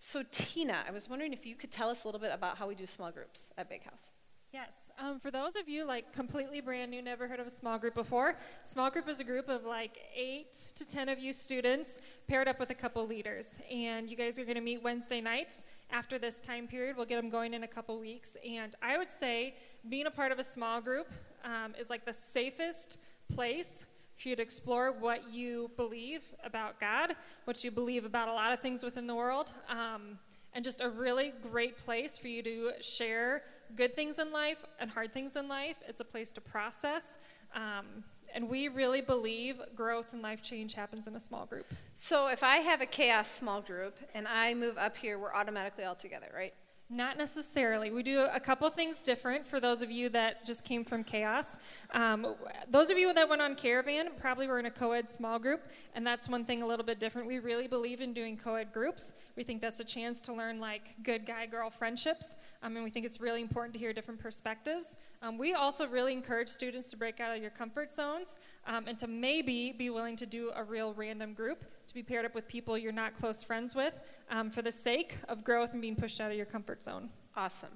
So, 0.00 0.22
Tina, 0.30 0.84
I 0.86 0.92
was 0.92 1.08
wondering 1.08 1.32
if 1.32 1.44
you 1.44 1.56
could 1.56 1.70
tell 1.70 1.88
us 1.88 2.04
a 2.04 2.08
little 2.08 2.20
bit 2.20 2.30
about 2.32 2.56
how 2.56 2.68
we 2.68 2.74
do 2.74 2.86
small 2.86 3.10
groups 3.10 3.50
at 3.58 3.68
Big 3.68 3.84
House. 3.84 4.10
Yes. 4.52 4.72
Um, 4.98 5.20
for 5.20 5.30
those 5.30 5.56
of 5.56 5.68
you 5.68 5.84
like 5.84 6.12
completely 6.12 6.60
brand 6.60 6.90
new, 6.90 7.02
never 7.02 7.28
heard 7.28 7.38
of 7.38 7.46
a 7.46 7.50
small 7.50 7.78
group 7.78 7.94
before, 7.94 8.36
small 8.62 8.90
group 8.90 9.06
is 9.08 9.20
a 9.20 9.24
group 9.24 9.48
of 9.48 9.64
like 9.64 9.98
eight 10.16 10.52
to 10.74 10.88
ten 10.88 11.08
of 11.08 11.18
you 11.18 11.32
students 11.32 12.00
paired 12.28 12.48
up 12.48 12.58
with 12.58 12.70
a 12.70 12.74
couple 12.74 13.06
leaders, 13.06 13.60
and 13.70 14.10
you 14.10 14.16
guys 14.16 14.38
are 14.38 14.44
going 14.44 14.54
to 14.54 14.62
meet 14.62 14.82
Wednesday 14.82 15.20
nights 15.20 15.66
after 15.90 16.18
this 16.18 16.40
time 16.40 16.66
period. 16.66 16.96
We'll 16.96 17.06
get 17.06 17.16
them 17.20 17.28
going 17.28 17.52
in 17.52 17.64
a 17.64 17.68
couple 17.68 17.98
weeks, 18.00 18.36
and 18.48 18.74
I 18.80 18.96
would 18.96 19.10
say 19.10 19.54
being 19.88 20.06
a 20.06 20.10
part 20.10 20.32
of 20.32 20.38
a 20.38 20.44
small 20.44 20.80
group 20.80 21.08
um, 21.44 21.74
is 21.78 21.90
like 21.90 22.06
the 22.06 22.12
safest 22.12 22.98
place 23.28 23.84
for 24.18 24.28
you 24.28 24.36
to 24.36 24.42
explore 24.42 24.92
what 24.92 25.30
you 25.30 25.70
believe 25.76 26.22
about 26.44 26.80
God, 26.80 27.14
what 27.44 27.62
you 27.62 27.70
believe 27.70 28.04
about 28.04 28.28
a 28.28 28.32
lot 28.32 28.52
of 28.52 28.60
things 28.60 28.82
within 28.82 29.06
the 29.06 29.14
world. 29.14 29.52
Um, 29.68 30.18
and 30.54 30.64
just 30.64 30.80
a 30.80 30.88
really 30.88 31.32
great 31.52 31.76
place 31.76 32.16
for 32.16 32.28
you 32.28 32.42
to 32.42 32.72
share 32.80 33.42
good 33.76 33.94
things 33.94 34.18
in 34.18 34.32
life 34.32 34.64
and 34.80 34.90
hard 34.90 35.12
things 35.12 35.36
in 35.36 35.46
life. 35.46 35.76
It's 35.86 36.00
a 36.00 36.04
place 36.04 36.32
to 36.32 36.40
process. 36.40 37.18
Um, 37.54 38.02
and 38.34 38.48
we 38.48 38.68
really 38.68 39.00
believe 39.00 39.60
growth 39.74 40.12
and 40.12 40.22
life 40.22 40.42
change 40.42 40.74
happens 40.74 41.06
in 41.06 41.14
a 41.16 41.20
small 41.20 41.46
group. 41.46 41.72
So 41.94 42.28
if 42.28 42.42
I 42.42 42.56
have 42.56 42.80
a 42.80 42.86
chaos 42.86 43.30
small 43.30 43.60
group 43.60 43.98
and 44.14 44.26
I 44.26 44.54
move 44.54 44.78
up 44.78 44.96
here, 44.96 45.18
we're 45.18 45.34
automatically 45.34 45.84
all 45.84 45.94
together, 45.94 46.28
right? 46.34 46.54
Not 46.90 47.18
necessarily. 47.18 47.90
We 47.90 48.02
do 48.02 48.20
a 48.32 48.40
couple 48.40 48.68
things 48.70 49.02
different 49.02 49.46
for 49.46 49.60
those 49.60 49.82
of 49.82 49.90
you 49.90 50.08
that 50.08 50.46
just 50.46 50.64
came 50.64 50.86
from 50.86 51.04
chaos. 51.04 51.58
Um, 51.92 52.34
those 52.70 52.88
of 52.88 52.96
you 52.96 53.12
that 53.12 53.28
went 53.28 53.42
on 53.42 53.56
Caravan 53.56 54.08
probably 54.18 54.46
were 54.46 54.58
in 54.58 54.64
a 54.64 54.70
co 54.70 54.92
ed 54.92 55.10
small 55.10 55.38
group, 55.38 55.68
and 55.94 56.06
that's 56.06 56.30
one 56.30 56.46
thing 56.46 56.62
a 56.62 56.66
little 56.66 56.86
bit 56.86 56.98
different. 56.98 57.28
We 57.28 57.40
really 57.40 57.66
believe 57.66 58.00
in 58.00 58.14
doing 58.14 58.38
co 58.38 58.54
ed 58.54 58.72
groups. 58.72 59.12
We 59.36 59.42
think 59.42 59.60
that's 59.60 59.80
a 59.80 59.84
chance 59.84 60.22
to 60.22 60.32
learn 60.32 60.60
like 60.60 60.96
good 61.02 61.26
guy 61.26 61.44
girl 61.44 61.68
friendships, 61.68 62.38
um, 62.62 62.74
and 62.74 62.82
we 62.82 62.88
think 62.88 63.04
it's 63.04 63.20
really 63.20 63.42
important 63.42 63.74
to 63.74 63.78
hear 63.78 63.92
different 63.92 64.18
perspectives. 64.18 64.96
Um, 65.20 65.36
we 65.36 65.52
also 65.52 65.86
really 65.86 66.14
encourage 66.14 66.48
students 66.48 66.88
to 66.92 66.96
break 66.96 67.20
out 67.20 67.36
of 67.36 67.42
your 67.42 67.50
comfort 67.50 67.92
zones 67.92 68.38
um, 68.66 68.84
and 68.88 68.98
to 68.98 69.06
maybe 69.06 69.72
be 69.72 69.90
willing 69.90 70.16
to 70.16 70.24
do 70.24 70.52
a 70.54 70.64
real 70.64 70.94
random 70.94 71.34
group 71.34 71.66
to 71.88 71.94
be 71.94 72.02
paired 72.02 72.24
up 72.24 72.34
with 72.34 72.46
people 72.46 72.78
you're 72.78 72.92
not 72.92 73.14
close 73.14 73.42
friends 73.42 73.74
with 73.74 74.00
um, 74.30 74.50
for 74.50 74.62
the 74.62 74.72
sake 74.72 75.16
of 75.28 75.42
growth 75.42 75.72
and 75.72 75.82
being 75.82 75.96
pushed 75.96 76.20
out 76.20 76.30
of 76.30 76.36
your 76.36 76.46
comfort 76.46 76.82
zone. 76.82 77.08
Awesome. 77.36 77.70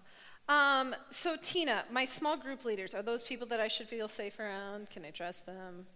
Um, 0.48 0.94
so, 1.10 1.36
Tina, 1.40 1.84
my 1.90 2.04
small 2.04 2.36
group 2.36 2.64
leaders, 2.64 2.94
are 2.94 3.02
those 3.02 3.22
people 3.22 3.46
that 3.48 3.60
I 3.60 3.68
should 3.68 3.88
feel 3.88 4.08
safe 4.08 4.38
around? 4.38 4.90
Can 4.90 5.04
I 5.04 5.10
trust 5.10 5.46
them? 5.46 5.86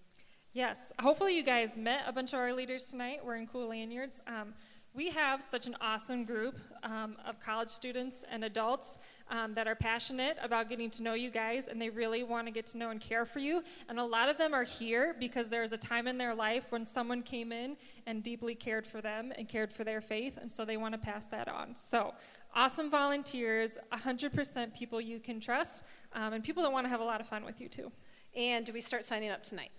Yes. 0.52 0.92
Hopefully, 1.00 1.36
you 1.36 1.42
guys 1.42 1.76
met 1.76 2.04
a 2.06 2.12
bunch 2.12 2.32
of 2.32 2.38
our 2.38 2.52
leaders 2.52 2.84
tonight 2.84 3.20
We're 3.24 3.36
in 3.36 3.46
cool 3.46 3.68
lanyards. 3.68 4.22
Um, 4.26 4.54
we 4.96 5.10
have 5.10 5.42
such 5.42 5.66
an 5.66 5.76
awesome 5.82 6.24
group 6.24 6.58
um, 6.82 7.16
of 7.26 7.38
college 7.38 7.68
students 7.68 8.24
and 8.30 8.42
adults 8.44 8.98
um, 9.30 9.52
that 9.52 9.68
are 9.68 9.74
passionate 9.74 10.38
about 10.42 10.70
getting 10.70 10.88
to 10.88 11.02
know 11.02 11.12
you 11.12 11.28
guys 11.28 11.68
and 11.68 11.80
they 11.80 11.90
really 11.90 12.22
want 12.22 12.46
to 12.46 12.50
get 12.50 12.66
to 12.68 12.78
know 12.78 12.88
and 12.88 12.98
care 12.98 13.26
for 13.26 13.38
you. 13.38 13.62
And 13.90 13.98
a 13.98 14.04
lot 14.04 14.30
of 14.30 14.38
them 14.38 14.54
are 14.54 14.64
here 14.64 15.14
because 15.20 15.50
there 15.50 15.60
was 15.60 15.72
a 15.72 15.78
time 15.78 16.08
in 16.08 16.16
their 16.16 16.34
life 16.34 16.72
when 16.72 16.86
someone 16.86 17.22
came 17.22 17.52
in 17.52 17.76
and 18.06 18.22
deeply 18.22 18.54
cared 18.54 18.86
for 18.86 19.02
them 19.02 19.34
and 19.36 19.46
cared 19.46 19.70
for 19.70 19.84
their 19.84 20.00
faith, 20.00 20.38
and 20.40 20.50
so 20.50 20.64
they 20.64 20.78
want 20.78 20.94
to 20.94 20.98
pass 20.98 21.26
that 21.26 21.48
on. 21.48 21.74
So, 21.74 22.14
awesome 22.54 22.90
volunteers, 22.90 23.76
100% 23.92 24.74
people 24.74 24.98
you 24.98 25.20
can 25.20 25.40
trust, 25.40 25.84
um, 26.14 26.32
and 26.32 26.42
people 26.42 26.62
that 26.62 26.72
want 26.72 26.86
to 26.86 26.88
have 26.88 27.00
a 27.00 27.04
lot 27.04 27.20
of 27.20 27.26
fun 27.26 27.44
with 27.44 27.60
you 27.60 27.68
too. 27.68 27.92
And 28.34 28.64
do 28.64 28.72
we 28.72 28.80
start 28.80 29.04
signing 29.04 29.30
up 29.30 29.42
tonight? 29.42 29.70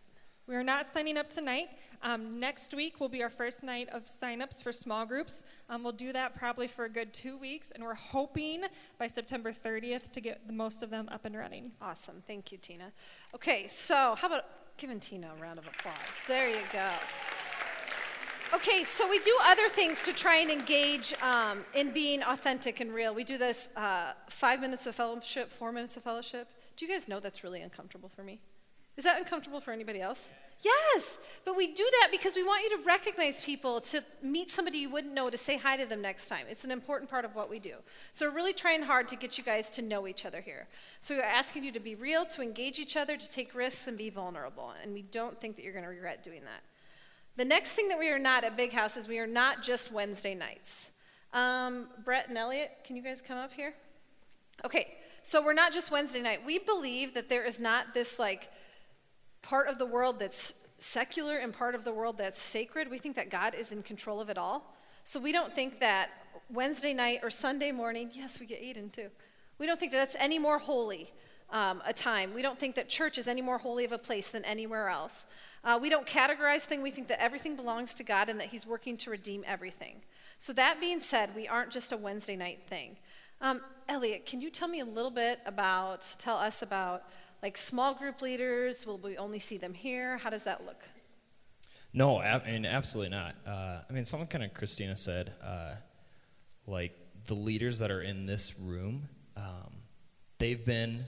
We 0.48 0.56
are 0.56 0.64
not 0.64 0.88
signing 0.88 1.18
up 1.18 1.28
tonight. 1.28 1.72
Um, 2.02 2.40
next 2.40 2.74
week 2.74 3.02
will 3.02 3.10
be 3.10 3.22
our 3.22 3.30
first 3.30 3.64
night 3.64 3.90
of 3.90 4.04
signups 4.04 4.64
for 4.64 4.72
small 4.72 5.06
groups. 5.06 5.44
Um, 5.70 5.84
we'll 5.84 5.92
do 5.92 6.14
that 6.14 6.36
probably 6.36 6.68
for 6.68 6.86
a 6.86 6.90
good 6.90 7.14
two 7.14 7.38
weeks, 7.38 7.72
and 7.72 7.84
we're 7.84 7.94
hoping 7.94 8.64
by 8.98 9.08
September 9.08 9.52
30th 9.52 10.10
to 10.14 10.22
get 10.22 10.48
the 10.48 10.54
most 10.54 10.84
of 10.84 10.90
them 10.90 11.10
up 11.12 11.26
and 11.26 11.36
running. 11.36 11.74
Awesome. 11.82 12.24
Thank 12.26 12.54
you, 12.54 12.58
Tina. 12.60 12.94
Okay, 13.36 13.68
so 13.68 14.16
how 14.18 14.28
about 14.28 14.46
giving 14.78 15.02
Tina 15.02 15.32
a 15.38 15.42
round 15.42 15.60
of 15.60 15.68
applause? 15.68 15.98
There 16.30 16.50
you 16.50 16.64
go. 16.72 16.92
Okay, 18.54 18.86
so 18.86 19.10
we 19.10 19.20
do 19.20 19.38
other 19.44 19.68
things 19.68 20.02
to 20.04 20.14
try 20.14 20.38
and 20.38 20.50
engage 20.50 21.14
um, 21.22 21.66
in 21.76 21.92
being 21.92 22.24
authentic 22.24 22.80
and 22.80 22.94
real. 22.94 23.14
We 23.14 23.26
do 23.26 23.38
this 23.38 23.68
uh, 23.76 24.14
five 24.30 24.62
minutes 24.62 24.88
of 24.88 24.96
fellowship, 24.96 25.52
four 25.52 25.74
minutes 25.74 25.98
of 25.98 26.04
fellowship. 26.04 26.48
Do 26.78 26.86
you 26.86 26.92
guys 26.94 27.10
know 27.10 27.20
that's 27.20 27.44
really 27.44 27.62
uncomfortable 27.62 28.08
for 28.08 28.24
me? 28.24 28.40
Is 28.98 29.04
that 29.04 29.18
uncomfortable 29.18 29.62
for 29.62 29.72
anybody 29.72 30.02
else? 30.02 30.28
Yes, 30.64 31.20
but 31.46 31.56
we 31.56 31.68
do 31.68 31.88
that 32.02 32.10
because 32.12 32.36
we 32.36 32.44
want 32.44 32.64
you 32.64 32.78
to 32.78 32.84
recognize 32.84 33.40
people, 33.42 33.80
to 33.82 34.04
meet 34.24 34.50
somebody 34.50 34.80
you 34.80 34.90
wouldn't 34.90 35.14
know, 35.14 35.30
to 35.30 35.38
say 35.38 35.56
hi 35.56 35.78
to 35.78 35.86
them 35.86 36.02
next 36.02 36.28
time. 36.28 36.46
It's 36.50 36.64
an 36.64 36.72
important 36.72 37.12
part 37.12 37.26
of 37.26 37.36
what 37.36 37.48
we 37.48 37.60
do. 37.60 37.76
So 38.12 38.28
we're 38.28 38.36
really 38.36 38.54
trying 38.54 38.82
hard 38.82 39.08
to 39.10 39.16
get 39.16 39.38
you 39.38 39.44
guys 39.44 39.70
to 39.72 39.84
know 39.84 40.08
each 40.08 40.26
other 40.26 40.42
here. 40.42 40.68
So 41.00 41.16
we're 41.16 41.22
asking 41.22 41.64
you 41.64 41.72
to 41.74 41.80
be 41.80 41.94
real, 41.94 42.26
to 42.26 42.42
engage 42.42 42.80
each 42.80 42.98
other, 42.98 43.18
to 43.18 43.32
take 43.32 43.54
risks, 43.54 43.86
and 43.86 43.98
be 43.98 44.10
vulnerable. 44.10 44.74
And 44.82 44.94
we 44.94 45.04
don't 45.04 45.40
think 45.40 45.58
that 45.58 45.64
you're 45.64 45.74
going 45.74 45.86
to 45.86 45.90
regret 45.90 46.24
doing 46.24 46.42
that. 46.46 46.64
The 47.36 47.46
next 47.46 47.74
thing 47.74 47.88
that 47.90 48.00
we 48.00 48.10
are 48.10 48.18
not 48.18 48.44
at 48.44 48.58
Big 48.58 48.74
House 48.74 48.98
is 48.98 49.08
we 49.08 49.20
are 49.20 49.28
not 49.28 49.62
just 49.62 49.92
Wednesday 49.92 50.34
nights. 50.34 50.90
Um, 51.34 51.88
Brett 52.04 52.30
and 52.30 52.38
Elliot, 52.38 52.72
can 52.84 52.96
you 52.96 53.04
guys 53.04 53.22
come 53.22 53.38
up 53.38 53.54
here? 53.54 53.76
Okay, 54.66 54.96
so 55.22 55.44
we're 55.44 55.54
not 55.54 55.72
just 55.72 55.92
Wednesday 55.92 56.22
night. 56.22 56.44
We 56.44 56.58
believe 56.58 57.14
that 57.14 57.30
there 57.30 57.46
is 57.46 57.60
not 57.60 57.94
this 57.94 58.18
like 58.18 58.50
part 59.42 59.68
of 59.68 59.78
the 59.78 59.86
world 59.86 60.20
that's 60.20 60.54
secular 60.78 61.38
and 61.38 61.54
part 61.54 61.76
of 61.76 61.84
the 61.84 61.94
world 61.94 62.18
that's 62.18 62.42
sacred. 62.42 62.90
We 62.90 62.98
think 62.98 63.16
that 63.16 63.30
God 63.30 63.56
is 63.56 63.72
in 63.72 63.84
control 63.84 64.22
of 64.22 64.30
it 64.30 64.38
all. 64.38 64.76
So 65.04 65.20
we 65.20 65.32
don't 65.32 65.54
think 65.54 65.80
that 65.80 66.10
Wednesday 66.50 66.94
night 66.94 67.20
or 67.24 67.30
Sunday 67.30 67.72
morning, 67.72 68.12
yes, 68.14 68.40
we 68.40 68.46
get 68.46 68.62
eaten 68.62 68.90
too. 68.90 69.10
We 69.58 69.66
don't 69.66 69.80
think 69.80 69.92
that 69.92 69.98
that's 69.98 70.16
any 70.20 70.38
more 70.38 70.60
holy 70.60 71.12
um, 71.50 71.82
a 71.86 71.94
time. 71.94 72.34
We 72.34 72.42
don't 72.42 72.60
think 72.60 72.76
that 72.76 72.90
church 72.90 73.18
is 73.18 73.28
any 73.28 73.42
more 73.42 73.58
holy 73.58 73.86
of 73.86 73.92
a 73.92 73.98
place 73.98 74.30
than 74.30 74.44
anywhere 74.46 74.90
else. 74.90 75.26
Uh, 75.64 75.80
we 75.82 75.90
don't 75.90 76.06
categorize 76.06 76.62
things. 76.62 76.84
We 76.84 76.92
think 76.92 77.08
that 77.08 77.22
everything 77.22 77.56
belongs 77.56 77.94
to 77.96 78.04
God 78.04 78.30
and 78.30 78.40
that 78.40 78.48
He's 78.48 78.66
working 78.66 78.98
to 78.98 79.10
redeem 79.10 79.44
everything. 79.48 80.02
So, 80.38 80.54
that 80.54 80.80
being 80.80 81.00
said, 81.00 81.36
we 81.36 81.48
aren't 81.48 81.72
just 81.72 81.92
a 81.92 81.98
Wednesday 81.98 82.36
night 82.36 82.60
thing. 82.70 82.98
Um, 83.42 83.62
Elliot, 83.90 84.26
can 84.26 84.42
you 84.42 84.50
tell 84.50 84.68
me 84.68 84.82
a 84.82 84.86
little 84.86 85.12
bit 85.12 85.40
about, 85.46 86.08
tell 86.18 86.38
us 86.38 86.62
about 86.62 87.04
like 87.42 87.58
small 87.58 87.94
group 87.94 88.22
leaders? 88.22 88.86
Will 88.86 88.98
we 88.98 89.18
only 89.18 89.40
see 89.40 89.58
them 89.58 89.74
here? 89.74 90.18
How 90.18 90.30
does 90.30 90.44
that 90.44 90.66
look? 90.66 90.84
No, 91.94 92.20
I 92.20 92.44
mean, 92.46 92.66
absolutely 92.66 93.12
not. 93.12 93.36
Uh, 93.46 93.80
I 93.90 93.94
mean, 93.94 94.04
something 94.04 94.28
kind 94.28 94.44
of 94.44 94.54
Christina 94.54 94.96
said, 94.96 95.34
uh, 95.44 95.76
like 96.68 96.94
the 97.26 97.34
leaders 97.34 97.80
that 97.80 97.92
are 97.92 98.02
in 98.02 98.26
this 98.26 98.60
room, 98.60 99.08
um, 99.36 99.74
they've 100.38 100.64
been, 100.64 101.06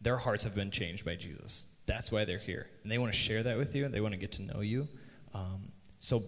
their 0.00 0.16
hearts 0.16 0.44
have 0.44 0.54
been 0.54 0.70
changed 0.70 1.04
by 1.04 1.16
Jesus. 1.16 1.68
That's 1.86 2.10
why 2.10 2.24
they're 2.24 2.38
here. 2.38 2.68
And 2.82 2.90
they 2.90 2.98
want 2.98 3.12
to 3.12 3.18
share 3.18 3.42
that 3.42 3.58
with 3.58 3.74
you. 3.74 3.88
They 3.88 4.00
want 4.00 4.12
to 4.12 4.18
get 4.18 4.32
to 4.32 4.42
know 4.42 4.60
you. 4.60 4.88
Um, 5.34 5.72
so 5.98 6.22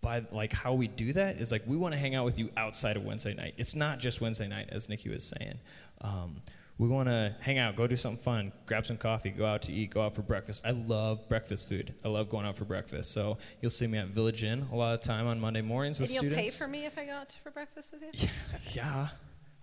by 0.00 0.24
like 0.30 0.52
how 0.52 0.74
we 0.74 0.86
do 0.86 1.12
that 1.12 1.36
is 1.36 1.50
like 1.50 1.62
we 1.66 1.76
want 1.76 1.92
to 1.92 1.98
hang 1.98 2.14
out 2.14 2.24
with 2.24 2.38
you 2.38 2.50
outside 2.56 2.96
of 2.96 3.04
Wednesday 3.04 3.34
night. 3.34 3.54
It's 3.56 3.74
not 3.74 3.98
just 3.98 4.20
Wednesday 4.20 4.46
night, 4.46 4.68
as 4.70 4.88
Nikki 4.88 5.08
was 5.08 5.24
saying. 5.24 5.58
Um, 6.00 6.36
we 6.78 6.88
want 6.88 7.08
to 7.08 7.34
hang 7.40 7.58
out, 7.58 7.74
go 7.74 7.86
do 7.86 7.96
something 7.96 8.22
fun, 8.22 8.52
grab 8.66 8.84
some 8.84 8.98
coffee, 8.98 9.30
go 9.30 9.46
out 9.46 9.62
to 9.62 9.72
eat, 9.72 9.90
go 9.90 10.02
out 10.02 10.14
for 10.14 10.22
breakfast. 10.22 10.62
I 10.64 10.72
love 10.72 11.26
breakfast 11.28 11.68
food. 11.68 11.94
I 12.04 12.08
love 12.08 12.28
going 12.28 12.44
out 12.44 12.56
for 12.56 12.66
breakfast. 12.66 13.12
So 13.12 13.38
you'll 13.62 13.70
see 13.70 13.86
me 13.86 13.96
at 13.96 14.08
Village 14.08 14.44
Inn 14.44 14.68
a 14.70 14.76
lot 14.76 14.94
of 14.94 15.00
time 15.00 15.26
on 15.26 15.40
Monday 15.40 15.62
mornings 15.62 15.98
with 15.98 16.10
and 16.10 16.14
you'll 16.14 16.32
students. 16.32 16.56
pay 16.56 16.64
for 16.64 16.68
me 16.68 16.84
if 16.84 16.98
I 16.98 17.06
go 17.06 17.12
out 17.12 17.34
for 17.42 17.50
breakfast 17.50 17.92
with 17.92 18.02
you? 18.02 18.10
Yeah, 18.14 18.58
yeah 18.72 19.08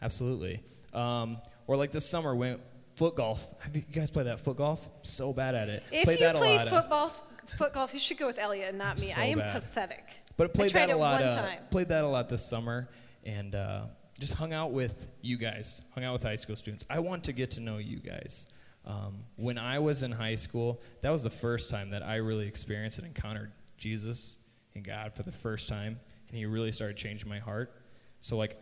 absolutely. 0.01 0.63
Um, 0.93 1.37
or 1.67 1.77
like 1.77 1.91
this 1.91 2.05
summer, 2.05 2.35
when 2.35 2.59
foot 2.95 3.15
golf. 3.15 3.53
Have 3.59 3.75
you 3.75 3.81
guys 3.81 4.09
played 4.09 4.27
that 4.27 4.39
foot 4.39 4.57
golf? 4.57 4.87
So 5.03 5.33
bad 5.33 5.55
at 5.55 5.69
it. 5.69 5.83
If 5.91 6.05
played 6.05 6.19
you 6.19 6.25
that 6.25 6.35
play 6.35 6.55
a 6.55 6.59
lot. 6.59 6.67
football, 6.67 7.09
foot 7.57 7.73
golf, 7.73 7.93
you 7.93 7.99
should 7.99 8.17
go 8.17 8.27
with 8.27 8.39
Elliot 8.39 8.69
and 8.69 8.77
not 8.77 8.99
me. 8.99 9.07
So 9.07 9.21
I 9.21 9.25
am 9.25 9.39
bad. 9.39 9.53
pathetic. 9.53 10.03
But 10.37 10.53
played 10.53 10.71
tried 10.71 10.89
that 10.89 10.95
a 10.95 10.97
lot. 10.97 11.21
one 11.21 11.31
uh, 11.31 11.35
time. 11.35 11.59
Played 11.69 11.89
that 11.89 12.03
a 12.03 12.07
lot 12.07 12.29
this 12.29 12.45
summer, 12.45 12.89
and 13.23 13.53
uh, 13.53 13.83
just 14.19 14.35
hung 14.35 14.53
out 14.53 14.71
with 14.71 15.07
you 15.21 15.37
guys. 15.37 15.81
Hung 15.93 16.03
out 16.03 16.13
with 16.13 16.23
high 16.23 16.35
school 16.35 16.55
students. 16.55 16.85
I 16.89 16.99
want 16.99 17.23
to 17.25 17.33
get 17.33 17.51
to 17.51 17.61
know 17.61 17.77
you 17.77 17.97
guys. 17.97 18.47
Um, 18.85 19.23
when 19.37 19.57
I 19.57 19.79
was 19.79 20.03
in 20.03 20.11
high 20.11 20.35
school, 20.35 20.81
that 21.01 21.09
was 21.09 21.23
the 21.23 21.29
first 21.29 21.71
time 21.71 21.91
that 21.91 22.03
I 22.03 22.17
really 22.17 22.47
experienced 22.47 22.97
and 22.97 23.07
encountered 23.07 23.51
Jesus 23.77 24.39
and 24.75 24.83
God 24.83 25.13
for 25.13 25.23
the 25.23 25.31
first 25.31 25.69
time, 25.69 25.99
and 26.27 26.37
He 26.37 26.45
really 26.45 26.71
started 26.71 26.97
changing 26.97 27.29
my 27.29 27.39
heart. 27.39 27.73
So 28.21 28.37
like, 28.37 28.57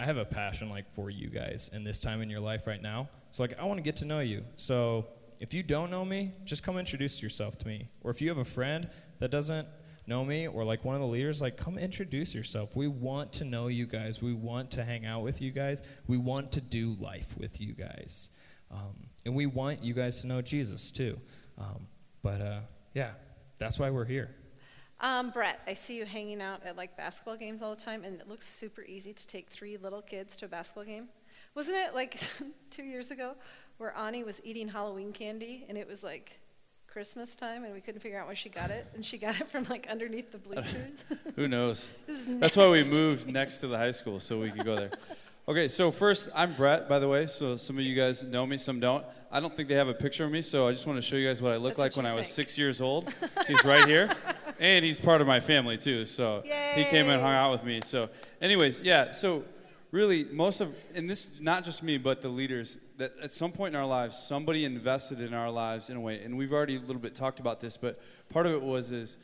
I 0.00 0.04
have 0.04 0.16
a 0.16 0.24
passion 0.24 0.70
like 0.70 0.92
for 0.94 1.10
you 1.10 1.28
guys 1.28 1.70
in 1.72 1.84
this 1.84 2.00
time 2.00 2.22
in 2.22 2.30
your 2.30 2.40
life 2.40 2.66
right 2.66 2.80
now. 2.80 3.08
So 3.32 3.42
like, 3.42 3.58
I 3.58 3.64
want 3.64 3.78
to 3.78 3.82
get 3.82 3.96
to 3.96 4.04
know 4.04 4.20
you. 4.20 4.44
So 4.56 5.06
if 5.40 5.52
you 5.52 5.62
don't 5.62 5.90
know 5.90 6.04
me, 6.04 6.32
just 6.44 6.62
come 6.62 6.78
introduce 6.78 7.22
yourself 7.22 7.58
to 7.58 7.66
me. 7.66 7.88
Or 8.02 8.10
if 8.10 8.22
you 8.22 8.28
have 8.28 8.38
a 8.38 8.44
friend 8.44 8.88
that 9.18 9.30
doesn't 9.30 9.66
know 10.08 10.24
me 10.24 10.48
or 10.48 10.64
like 10.64 10.84
one 10.84 10.94
of 10.94 11.00
the 11.00 11.06
leaders, 11.06 11.40
like 11.40 11.56
come 11.56 11.78
introduce 11.78 12.34
yourself. 12.34 12.74
We 12.74 12.88
want 12.88 13.32
to 13.34 13.44
know 13.44 13.68
you 13.68 13.86
guys. 13.86 14.20
We 14.22 14.32
want 14.32 14.70
to 14.72 14.84
hang 14.84 15.06
out 15.06 15.22
with 15.22 15.40
you 15.40 15.50
guys. 15.50 15.82
We 16.06 16.16
want 16.16 16.52
to 16.52 16.60
do 16.60 16.96
life 16.98 17.34
with 17.38 17.60
you 17.60 17.74
guys. 17.74 18.30
Um, 18.70 19.08
and 19.24 19.34
we 19.34 19.46
want 19.46 19.84
you 19.84 19.94
guys 19.94 20.20
to 20.22 20.26
know 20.26 20.42
Jesus 20.42 20.90
too. 20.90 21.18
Um, 21.58 21.86
but 22.22 22.40
uh, 22.40 22.60
yeah, 22.94 23.10
that's 23.58 23.78
why 23.78 23.90
we're 23.90 24.04
here. 24.04 24.34
Um, 25.00 25.30
Brett, 25.30 25.60
I 25.66 25.74
see 25.74 25.96
you 25.96 26.04
hanging 26.04 26.42
out 26.42 26.64
at 26.66 26.76
like 26.76 26.96
basketball 26.96 27.36
games 27.36 27.62
all 27.62 27.74
the 27.74 27.80
time, 27.80 28.02
and 28.04 28.20
it 28.20 28.28
looks 28.28 28.46
super 28.46 28.82
easy 28.82 29.12
to 29.12 29.26
take 29.26 29.48
three 29.48 29.76
little 29.76 30.02
kids 30.02 30.36
to 30.38 30.46
a 30.46 30.48
basketball 30.48 30.84
game. 30.84 31.08
Wasn't 31.54 31.76
it 31.76 31.94
like 31.94 32.20
two 32.70 32.82
years 32.82 33.10
ago 33.10 33.34
where 33.78 33.96
Ani 33.96 34.24
was 34.24 34.40
eating 34.44 34.68
Halloween 34.68 35.12
candy, 35.12 35.66
and 35.68 35.78
it 35.78 35.86
was 35.86 36.02
like 36.02 36.40
Christmas 36.98 37.36
time, 37.36 37.62
and 37.62 37.72
we 37.72 37.80
couldn't 37.80 38.00
figure 38.00 38.18
out 38.18 38.26
where 38.26 38.34
she 38.34 38.48
got 38.48 38.70
it, 38.70 38.84
and 38.96 39.06
she 39.06 39.18
got 39.18 39.40
it 39.40 39.48
from 39.48 39.64
like 39.70 39.86
underneath 39.88 40.32
the 40.32 40.38
bleachers. 40.38 40.98
Who 41.36 41.46
knows? 41.46 41.92
That's 42.28 42.56
why 42.56 42.68
we 42.68 42.82
moved 42.82 43.32
next 43.32 43.58
to 43.58 43.68
the 43.68 43.78
high 43.78 43.92
school 43.92 44.18
so 44.18 44.40
we 44.40 44.50
could 44.50 44.64
go 44.64 44.74
there. 44.74 44.90
Okay, 45.46 45.68
so 45.68 45.92
first, 45.92 46.28
I'm 46.34 46.54
Brett, 46.54 46.88
by 46.88 46.98
the 46.98 47.06
way. 47.06 47.28
So 47.28 47.54
some 47.54 47.78
of 47.78 47.84
you 47.84 47.94
guys 47.94 48.24
know 48.24 48.44
me, 48.44 48.56
some 48.56 48.80
don't. 48.80 49.04
I 49.30 49.38
don't 49.38 49.54
think 49.54 49.68
they 49.68 49.76
have 49.76 49.86
a 49.86 49.94
picture 49.94 50.24
of 50.24 50.32
me, 50.32 50.42
so 50.42 50.66
I 50.66 50.72
just 50.72 50.88
want 50.88 50.96
to 50.96 51.00
show 51.00 51.14
you 51.14 51.28
guys 51.28 51.40
what 51.40 51.52
I 51.52 51.56
look 51.56 51.76
That's 51.76 51.96
like 51.96 51.96
when 51.96 52.04
I 52.04 52.16
was 52.16 52.26
six 52.26 52.58
years 52.58 52.80
old. 52.80 53.14
He's 53.46 53.64
right 53.64 53.86
here, 53.86 54.10
and 54.58 54.84
he's 54.84 54.98
part 54.98 55.20
of 55.20 55.28
my 55.28 55.38
family 55.38 55.78
too. 55.78 56.04
So 56.04 56.42
he 56.74 56.82
came 56.82 57.08
and 57.10 57.22
hung 57.22 57.32
out 57.32 57.52
with 57.52 57.62
me. 57.62 57.80
So, 57.80 58.10
anyways, 58.42 58.82
yeah. 58.82 59.12
So 59.12 59.44
really, 59.92 60.24
most 60.32 60.60
of, 60.60 60.74
and 60.96 61.08
this 61.08 61.40
not 61.40 61.62
just 61.62 61.84
me, 61.84 61.96
but 61.96 62.22
the 62.22 62.28
leaders. 62.28 62.78
That 62.98 63.12
at 63.22 63.30
some 63.30 63.52
point 63.52 63.74
in 63.74 63.80
our 63.80 63.86
lives, 63.86 64.18
somebody 64.18 64.64
invested 64.64 65.20
in 65.20 65.32
our 65.32 65.50
lives 65.50 65.88
in 65.88 65.96
a 65.96 66.00
way, 66.00 66.20
and 66.22 66.36
we've 66.36 66.52
already 66.52 66.76
a 66.76 66.80
little 66.80 67.00
bit 67.00 67.14
talked 67.14 67.38
about 67.38 67.60
this, 67.60 67.76
but 67.76 68.00
part 68.28 68.44
of 68.44 68.52
it 68.52 68.60
was 68.60 68.90
is 68.90 69.18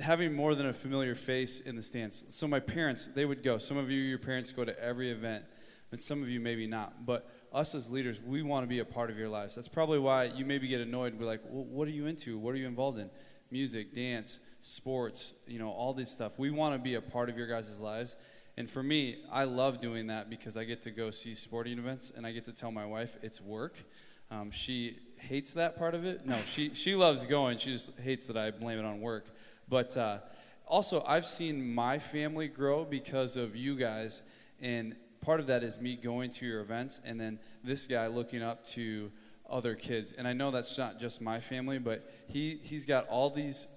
having 0.00 0.32
more 0.32 0.56
than 0.56 0.66
a 0.66 0.72
familiar 0.72 1.14
face 1.14 1.60
in 1.60 1.76
the 1.76 1.82
stands. 1.82 2.26
So 2.34 2.48
my 2.48 2.58
parents, 2.58 3.06
they 3.06 3.24
would 3.24 3.44
go. 3.44 3.58
Some 3.58 3.76
of 3.76 3.90
you, 3.90 4.00
your 4.00 4.18
parents 4.18 4.50
go 4.50 4.64
to 4.64 4.76
every 4.82 5.12
event, 5.12 5.44
and 5.92 6.00
some 6.00 6.20
of 6.20 6.28
you 6.28 6.40
maybe 6.40 6.66
not. 6.66 7.06
But 7.06 7.30
us 7.52 7.76
as 7.76 7.92
leaders, 7.92 8.20
we 8.20 8.42
want 8.42 8.64
to 8.64 8.68
be 8.68 8.80
a 8.80 8.84
part 8.84 9.08
of 9.08 9.16
your 9.16 9.28
lives. 9.28 9.54
That's 9.54 9.68
probably 9.68 10.00
why 10.00 10.24
you 10.24 10.44
maybe 10.44 10.66
get 10.66 10.80
annoyed. 10.80 11.14
We're 11.16 11.26
like, 11.26 11.42
well, 11.48 11.64
what 11.64 11.86
are 11.86 11.92
you 11.92 12.06
into? 12.06 12.38
What 12.38 12.54
are 12.54 12.58
you 12.58 12.66
involved 12.66 12.98
in? 12.98 13.08
Music, 13.52 13.94
dance, 13.94 14.40
sports, 14.58 15.34
you 15.46 15.60
know, 15.60 15.70
all 15.70 15.92
this 15.92 16.10
stuff. 16.10 16.40
We 16.40 16.50
want 16.50 16.74
to 16.74 16.78
be 16.80 16.94
a 16.94 17.00
part 17.00 17.28
of 17.28 17.38
your 17.38 17.46
guys' 17.46 17.78
lives. 17.78 18.16
And 18.56 18.68
for 18.68 18.82
me, 18.82 19.16
I 19.30 19.44
love 19.44 19.80
doing 19.80 20.08
that 20.08 20.28
because 20.28 20.56
I 20.56 20.64
get 20.64 20.82
to 20.82 20.90
go 20.90 21.10
see 21.10 21.34
sporting 21.34 21.78
events 21.78 22.12
and 22.14 22.26
I 22.26 22.32
get 22.32 22.44
to 22.46 22.52
tell 22.52 22.70
my 22.70 22.84
wife 22.84 23.16
it's 23.22 23.40
work. 23.40 23.82
Um, 24.30 24.50
she 24.50 24.96
hates 25.16 25.54
that 25.54 25.78
part 25.78 25.94
of 25.94 26.04
it. 26.04 26.26
No, 26.26 26.36
she, 26.46 26.74
she 26.74 26.94
loves 26.94 27.26
going. 27.26 27.58
She 27.58 27.72
just 27.72 27.98
hates 28.00 28.26
that 28.26 28.36
I 28.36 28.50
blame 28.50 28.78
it 28.78 28.84
on 28.84 29.00
work. 29.00 29.26
But 29.68 29.96
uh, 29.96 30.18
also, 30.66 31.02
I've 31.06 31.26
seen 31.26 31.74
my 31.74 31.98
family 31.98 32.48
grow 32.48 32.84
because 32.84 33.36
of 33.36 33.56
you 33.56 33.74
guys. 33.74 34.22
And 34.60 34.96
part 35.20 35.40
of 35.40 35.46
that 35.46 35.62
is 35.62 35.80
me 35.80 35.96
going 35.96 36.30
to 36.30 36.46
your 36.46 36.60
events 36.60 37.00
and 37.04 37.20
then 37.20 37.38
this 37.64 37.86
guy 37.86 38.06
looking 38.08 38.42
up 38.42 38.64
to 38.64 39.10
other 39.48 39.74
kids. 39.74 40.12
And 40.12 40.26
I 40.26 40.32
know 40.32 40.50
that's 40.50 40.76
not 40.76 40.98
just 40.98 41.20
my 41.20 41.40
family, 41.40 41.78
but 41.78 42.10
he, 42.28 42.58
he's 42.62 42.86
got 42.86 43.06
all 43.08 43.30
these 43.30 43.68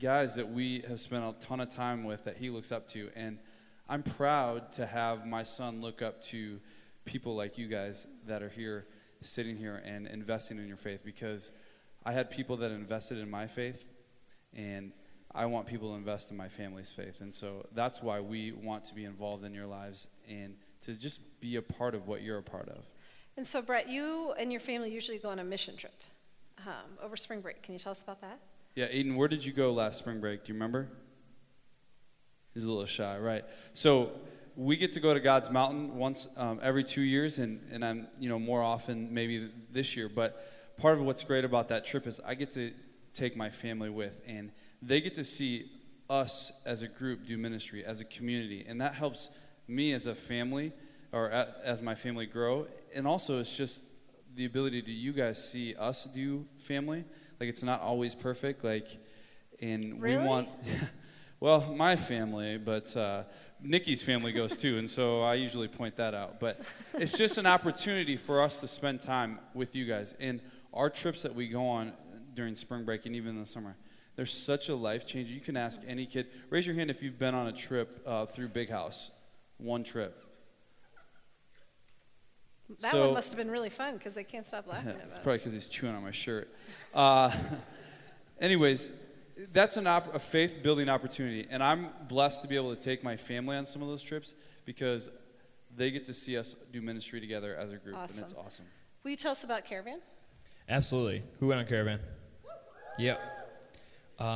guys 0.00 0.34
that 0.34 0.48
we 0.48 0.82
have 0.88 0.98
spent 1.00 1.24
a 1.24 1.34
ton 1.44 1.60
of 1.60 1.68
time 1.68 2.04
with 2.04 2.24
that 2.24 2.36
he 2.36 2.50
looks 2.50 2.72
up 2.72 2.86
to. 2.88 3.10
And 3.14 3.38
I'm 3.90 4.04
proud 4.04 4.70
to 4.74 4.86
have 4.86 5.26
my 5.26 5.42
son 5.42 5.80
look 5.80 6.00
up 6.00 6.22
to 6.26 6.60
people 7.04 7.34
like 7.34 7.58
you 7.58 7.66
guys 7.66 8.06
that 8.28 8.40
are 8.40 8.48
here, 8.48 8.86
sitting 9.18 9.56
here 9.56 9.82
and 9.84 10.06
investing 10.06 10.58
in 10.58 10.68
your 10.68 10.76
faith 10.76 11.02
because 11.04 11.50
I 12.06 12.12
had 12.12 12.30
people 12.30 12.56
that 12.58 12.70
invested 12.70 13.18
in 13.18 13.28
my 13.28 13.48
faith, 13.48 13.88
and 14.56 14.92
I 15.34 15.46
want 15.46 15.66
people 15.66 15.90
to 15.90 15.96
invest 15.96 16.30
in 16.30 16.36
my 16.36 16.46
family's 16.46 16.92
faith. 16.92 17.20
And 17.20 17.34
so 17.34 17.66
that's 17.74 18.00
why 18.00 18.20
we 18.20 18.52
want 18.52 18.84
to 18.84 18.94
be 18.94 19.04
involved 19.04 19.44
in 19.44 19.52
your 19.52 19.66
lives 19.66 20.06
and 20.28 20.54
to 20.82 20.98
just 20.98 21.40
be 21.40 21.56
a 21.56 21.62
part 21.62 21.96
of 21.96 22.06
what 22.06 22.22
you're 22.22 22.38
a 22.38 22.42
part 22.44 22.68
of. 22.68 22.86
And 23.36 23.44
so, 23.44 23.60
Brett, 23.60 23.88
you 23.88 24.34
and 24.38 24.52
your 24.52 24.60
family 24.60 24.92
usually 24.92 25.18
go 25.18 25.30
on 25.30 25.40
a 25.40 25.44
mission 25.44 25.76
trip 25.76 26.00
um, 26.64 26.96
over 27.02 27.16
spring 27.16 27.40
break. 27.40 27.60
Can 27.64 27.72
you 27.72 27.80
tell 27.80 27.90
us 27.90 28.04
about 28.04 28.20
that? 28.20 28.38
Yeah, 28.76 28.86
Aiden, 28.86 29.16
where 29.16 29.26
did 29.26 29.44
you 29.44 29.52
go 29.52 29.72
last 29.72 29.98
spring 29.98 30.20
break? 30.20 30.44
Do 30.44 30.52
you 30.52 30.54
remember? 30.54 30.88
He's 32.60 32.66
a 32.66 32.70
little 32.70 32.84
shy, 32.84 33.16
right? 33.16 33.42
So 33.72 34.10
we 34.54 34.76
get 34.76 34.92
to 34.92 35.00
go 35.00 35.14
to 35.14 35.20
God's 35.20 35.48
mountain 35.48 35.96
once 35.96 36.28
um, 36.36 36.60
every 36.62 36.84
two 36.84 37.00
years, 37.00 37.38
and, 37.38 37.58
and 37.72 37.82
I'm 37.82 38.06
you 38.18 38.28
know 38.28 38.38
more 38.38 38.62
often 38.62 39.14
maybe 39.14 39.48
this 39.72 39.96
year. 39.96 40.10
But 40.10 40.76
part 40.76 40.98
of 40.98 41.04
what's 41.04 41.24
great 41.24 41.46
about 41.46 41.68
that 41.68 41.86
trip 41.86 42.06
is 42.06 42.20
I 42.20 42.34
get 42.34 42.50
to 42.50 42.70
take 43.14 43.34
my 43.34 43.48
family 43.48 43.88
with, 43.88 44.20
and 44.26 44.52
they 44.82 45.00
get 45.00 45.14
to 45.14 45.24
see 45.24 45.70
us 46.10 46.52
as 46.66 46.82
a 46.82 46.88
group 46.88 47.24
do 47.24 47.38
ministry 47.38 47.82
as 47.82 48.02
a 48.02 48.04
community, 48.04 48.66
and 48.68 48.78
that 48.82 48.92
helps 48.92 49.30
me 49.66 49.94
as 49.94 50.06
a 50.06 50.14
family 50.14 50.74
or 51.12 51.30
as 51.30 51.80
my 51.80 51.94
family 51.94 52.26
grow, 52.26 52.66
and 52.94 53.06
also 53.06 53.40
it's 53.40 53.56
just 53.56 53.84
the 54.34 54.44
ability 54.44 54.82
to 54.82 54.92
you 54.92 55.14
guys 55.14 55.42
see 55.42 55.74
us 55.76 56.04
do 56.04 56.44
family. 56.58 57.06
Like 57.40 57.48
it's 57.48 57.62
not 57.62 57.80
always 57.80 58.14
perfect, 58.14 58.62
like, 58.64 58.98
and 59.62 60.02
Really? 60.02 60.18
we 60.18 60.28
want. 60.28 60.50
Well, 61.40 61.72
my 61.74 61.96
family, 61.96 62.58
but 62.58 62.94
uh, 62.94 63.22
Nikki's 63.62 64.02
family 64.02 64.30
goes 64.30 64.58
too, 64.58 64.76
and 64.76 64.88
so 64.88 65.22
I 65.22 65.34
usually 65.34 65.68
point 65.68 65.96
that 65.96 66.12
out. 66.12 66.38
But 66.38 66.60
it's 66.92 67.16
just 67.16 67.38
an 67.38 67.46
opportunity 67.46 68.18
for 68.18 68.42
us 68.42 68.60
to 68.60 68.68
spend 68.68 69.00
time 69.00 69.38
with 69.54 69.74
you 69.74 69.86
guys. 69.86 70.14
And 70.20 70.42
our 70.74 70.90
trips 70.90 71.22
that 71.22 71.34
we 71.34 71.48
go 71.48 71.66
on 71.66 71.94
during 72.34 72.54
spring 72.54 72.84
break 72.84 73.06
and 73.06 73.16
even 73.16 73.30
in 73.30 73.40
the 73.40 73.46
summer, 73.46 73.74
they're 74.16 74.26
such 74.26 74.68
a 74.68 74.74
life 74.74 75.06
changer. 75.06 75.32
You 75.32 75.40
can 75.40 75.56
ask 75.56 75.80
any 75.88 76.04
kid. 76.04 76.26
Raise 76.50 76.66
your 76.66 76.76
hand 76.76 76.90
if 76.90 77.02
you've 77.02 77.18
been 77.18 77.34
on 77.34 77.46
a 77.46 77.52
trip 77.52 78.02
uh, 78.06 78.26
through 78.26 78.48
Big 78.48 78.68
House. 78.68 79.10
One 79.56 79.82
trip. 79.82 80.22
That 82.80 82.92
So- 82.92 83.06
one 83.06 83.14
must 83.14 83.28
have 83.30 83.38
been 83.38 83.50
really 83.50 83.70
fun 83.70 83.94
because 83.94 84.18
I 84.18 84.24
can't 84.24 84.46
stop 84.46 84.66
laughing 84.66 84.90
it's 85.04 85.14
about 85.14 85.24
probably 85.24 85.38
because 85.38 85.54
he's 85.54 85.68
chewing 85.68 85.94
on 85.94 86.02
my 86.02 86.10
shirt. 86.10 86.54
Uh, 86.92 87.32
anyways, 88.42 88.92
that's 89.52 89.76
an 89.76 89.86
op- 89.86 90.14
a 90.14 90.18
faith 90.18 90.62
building 90.62 90.88
opportunity, 90.88 91.46
and 91.50 91.62
I'm 91.62 91.88
blessed 92.08 92.42
to 92.42 92.48
be 92.48 92.56
able 92.56 92.74
to 92.74 92.80
take 92.82 93.02
my 93.04 93.16
family 93.16 93.56
on 93.56 93.66
some 93.66 93.82
of 93.82 93.88
those 93.88 94.02
trips 94.02 94.34
because 94.64 95.10
they 95.76 95.90
get 95.90 96.04
to 96.06 96.14
see 96.14 96.36
us 96.36 96.54
do 96.72 96.80
ministry 96.80 97.20
together 97.20 97.54
as 97.56 97.72
a 97.72 97.76
group, 97.76 97.96
and 97.96 98.04
it's 98.10 98.20
Awesome. 98.20 98.38
awesome. 98.44 98.64
Will 99.04 99.10
you 99.12 99.16
tell 99.16 99.32
us 99.32 99.44
about 99.44 99.64
Caravan? 99.64 100.00
Absolutely. 100.68 101.22
Who 101.38 101.48
went 101.48 101.60
on 101.60 101.66
Caravan? 101.66 102.00
Yep. 102.98 103.20
Um, 104.18 104.26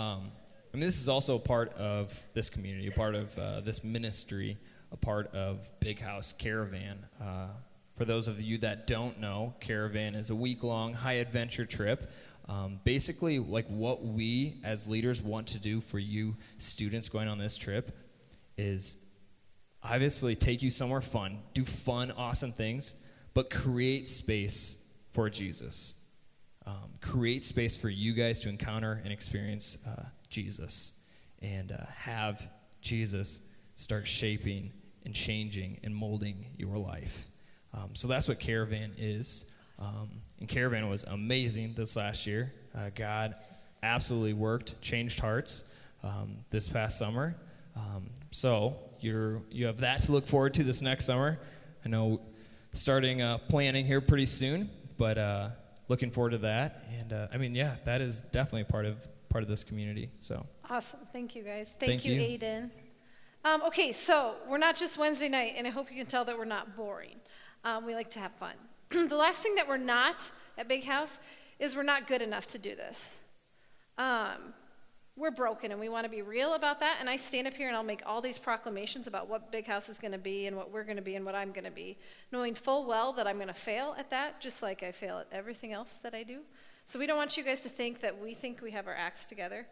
I 0.73 0.77
mean, 0.77 0.81
this 0.81 0.99
is 1.01 1.09
also 1.09 1.37
a 1.37 1.41
part 1.41 1.73
of 1.75 2.27
this 2.33 2.51
community, 2.51 2.87
a 2.89 2.93
part 2.93 3.15
of 3.15 3.39
uh, 3.39 3.61
this 3.61 3.85
ministry, 3.85 4.57
a 4.91 4.97
part 4.97 5.33
of 5.35 5.71
Big 5.81 6.01
House 6.01 6.33
Caravan. 6.33 7.07
Uh, 7.21 7.49
for 7.95 8.05
those 8.05 8.27
of 8.27 8.41
you 8.41 8.59
that 8.59 8.87
don't 8.89 9.21
know, 9.21 9.55
Caravan 9.61 10.15
is 10.15 10.31
a 10.31 10.35
week 10.35 10.65
long 10.65 10.95
high 10.95 11.15
adventure 11.15 11.65
trip. 11.67 12.11
Um, 12.49 12.81
basically, 12.85 13.39
like 13.39 13.67
what 13.69 14.05
we 14.05 14.61
as 14.65 14.87
leaders 14.87 15.23
want 15.23 15.47
to 15.49 15.59
do 15.59 15.81
for 15.81 15.99
you 15.99 16.37
students 16.59 17.09
going 17.09 17.29
on 17.29 17.39
this 17.39 17.57
trip 17.57 17.97
is 18.59 18.99
obviously 19.83 20.37
take 20.37 20.63
you 20.63 20.71
somewhere 20.71 21.01
fun, 21.01 21.39
do 21.55 21.65
fun, 21.65 22.13
awesome 22.17 22.53
things, 22.53 22.97
but 23.33 23.51
create 23.51 24.09
space 24.09 24.77
for 25.13 25.31
Jesus. 25.31 25.95
Um, 26.67 26.93
create 27.01 27.45
space 27.45 27.77
for 27.77 27.89
you 27.89 28.15
guys 28.15 28.41
to 28.41 28.49
encounter 28.49 29.01
and 29.05 29.13
experience 29.13 29.79
uh, 29.87 30.05
Jesus 30.31 30.93
and 31.43 31.73
uh, 31.73 31.85
have 31.95 32.47
Jesus 32.81 33.43
start 33.75 34.07
shaping 34.07 34.73
and 35.05 35.15
changing 35.15 35.79
and 35.83 35.95
molding 35.95 36.47
your 36.57 36.79
life. 36.79 37.29
Um, 37.75 37.91
so 37.95 38.09
that's 38.09 38.29
what 38.29 38.41
Caravan 38.41 38.93
is. 38.97 39.45
Um, 39.79 40.11
and 40.41 40.49
Caravan 40.49 40.89
was 40.89 41.05
amazing 41.05 41.75
this 41.75 41.97
last 41.97 42.27
year. 42.27 42.53
Uh, 42.75 42.91
God 42.95 43.35
absolutely 43.83 44.33
worked, 44.33 44.81
changed 44.81 45.21
hearts 45.21 45.65
um, 46.03 46.37
this 46.51 46.69
past 46.69 46.99
summer. 46.99 47.37
Um, 47.77 48.11
so 48.31 48.77
you're, 49.01 49.43
you 49.51 49.67
have 49.67 49.79
that 49.79 50.01
to 50.01 50.13
look 50.13 50.27
forward 50.27 50.55
to 50.55 50.65
this 50.65 50.83
next 50.83 51.05
summer. 51.05 51.39
I 51.85 51.89
know 51.89 52.21
starting 52.73 53.23
uh, 53.23 53.39
planning 53.39 53.87
here 53.87 54.01
pretty 54.01 54.27
soon, 54.27 54.71
but 54.97 55.19
uh, 55.19 55.51
looking 55.89 56.11
forward 56.11 56.31
to 56.31 56.39
that. 56.39 56.85
And 56.99 57.13
uh, 57.13 57.29
I 57.33 57.37
mean, 57.37 57.55
yeah, 57.55 57.77
that 57.85 58.01
is 58.01 58.21
definitely 58.21 58.65
part 58.65 58.87
of 58.87 59.07
part 59.29 59.43
of 59.43 59.49
this 59.49 59.65
community. 59.65 60.11
So 60.21 60.47
awesome! 60.71 61.01
Thank 61.13 61.35
you, 61.35 61.43
guys. 61.43 61.69
Thank, 61.79 61.91
Thank 61.91 62.05
you, 62.05 62.15
you. 62.15 62.39
Aiden. 62.39 62.71
Um, 63.45 63.63
okay, 63.65 63.93
so 63.93 64.37
we're 64.49 64.59
not 64.59 64.77
just 64.77 64.97
Wednesday 64.97 65.29
night, 65.29 65.55
and 65.57 65.67
I 65.67 65.71
hope 65.71 65.91
you 65.91 65.97
can 65.97 66.07
tell 66.07 66.25
that 66.25 66.39
we're 66.39 66.45
not 66.45 66.77
boring. 66.77 67.17
Um, 67.63 67.85
we 67.85 67.95
like 67.95 68.11
to 68.11 68.21
have 68.21 68.33
fun. 68.33 68.55
the 69.09 69.17
last 69.17 69.43
thing 69.43 69.55
that 69.57 69.69
we're 69.69 69.77
not 69.77 70.31
at 70.57 70.69
Big 70.69 70.85
House 70.85 71.19
is 71.59 71.75
we're 71.75 71.83
not 71.83 72.07
good 72.07 72.23
enough 72.23 72.47
to 72.49 72.59
do 72.59 72.75
this. 72.75 73.13
Um, 73.99 74.55
we're 75.17 75.31
broken 75.31 75.71
and 75.71 75.81
we 75.81 75.89
want 75.89 76.05
to 76.05 76.11
be 76.11 76.23
real 76.23 76.55
about 76.55 76.81
that. 76.81 76.97
And 77.01 77.09
I 77.09 77.17
stand 77.17 77.47
up 77.47 77.55
here 77.55 77.69
and 77.69 77.77
I'll 77.77 77.85
make 77.85 78.03
all 78.05 78.21
these 78.21 78.39
proclamations 78.39 79.07
about 79.07 79.29
what 79.29 79.53
Big 79.53 79.67
House 79.67 79.89
is 79.89 79.99
going 79.99 80.13
to 80.13 80.19
be 80.19 80.47
and 80.47 80.57
what 80.57 80.73
we're 80.73 80.85
going 80.85 80.97
to 80.97 81.03
be 81.03 81.15
and 81.15 81.25
what 81.25 81.35
I'm 81.35 81.53
going 81.53 81.65
to 81.65 81.71
be, 81.71 81.97
knowing 82.33 82.55
full 82.55 82.85
well 82.85 83.13
that 83.13 83.27
I'm 83.27 83.37
going 83.37 83.49
to 83.49 83.55
fail 83.55 83.95
at 83.99 84.11
that, 84.11 84.41
just 84.41 84.63
like 84.63 84.83
I 84.83 84.93
fail 84.93 85.19
at 85.19 85.29
everything 85.31 85.73
else 85.73 85.99
that 86.03 86.15
I 86.15 86.23
do. 86.23 86.41
So 86.85 86.99
we 86.99 87.07
don't 87.07 87.17
want 87.17 87.37
you 87.37 87.45
guys 87.45 87.61
to 87.63 87.69
think 87.69 88.01
that 88.01 88.21
we 88.21 88.35
think 88.35 88.61
we 88.61 88.73
have 88.73 88.87
our 88.87 88.95
acts 88.95 89.25
together. 89.25 89.67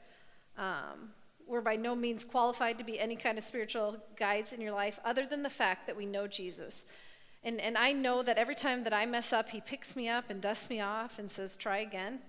Um, 0.57 1.11
we're 1.47 1.61
by 1.61 1.77
no 1.77 1.95
means 1.97 2.25
qualified 2.25 2.79
to 2.79 2.85
be 2.85 3.01
any 3.01 3.17
kind 3.17 3.37
of 3.37 3.45
spiritual 3.45 3.97
guides 4.17 4.53
in 4.53 4.61
your 4.61 4.73
life 4.73 5.01
other 5.05 5.27
than 5.27 5.43
the 5.43 5.51
fact 5.51 5.87
that 5.89 5.97
we 5.97 6.07
know 6.07 6.27
Jesus. 6.27 6.85
And, 7.45 7.61
and 7.61 7.77
I 7.77 7.93
know 7.93 8.23
that 8.23 8.39
every 8.39 8.55
time 8.55 8.85
that 8.85 8.93
I 8.93 9.05
mess 9.05 9.33
up, 9.33 9.49
he 9.49 9.61
picks 9.61 9.97
me 9.97 10.09
up 10.09 10.31
and 10.31 10.41
dusts 10.41 10.71
me 10.71 10.81
off 10.81 11.19
and 11.19 11.31
says, 11.31 11.57
try 11.57 11.79
again. 11.79 12.21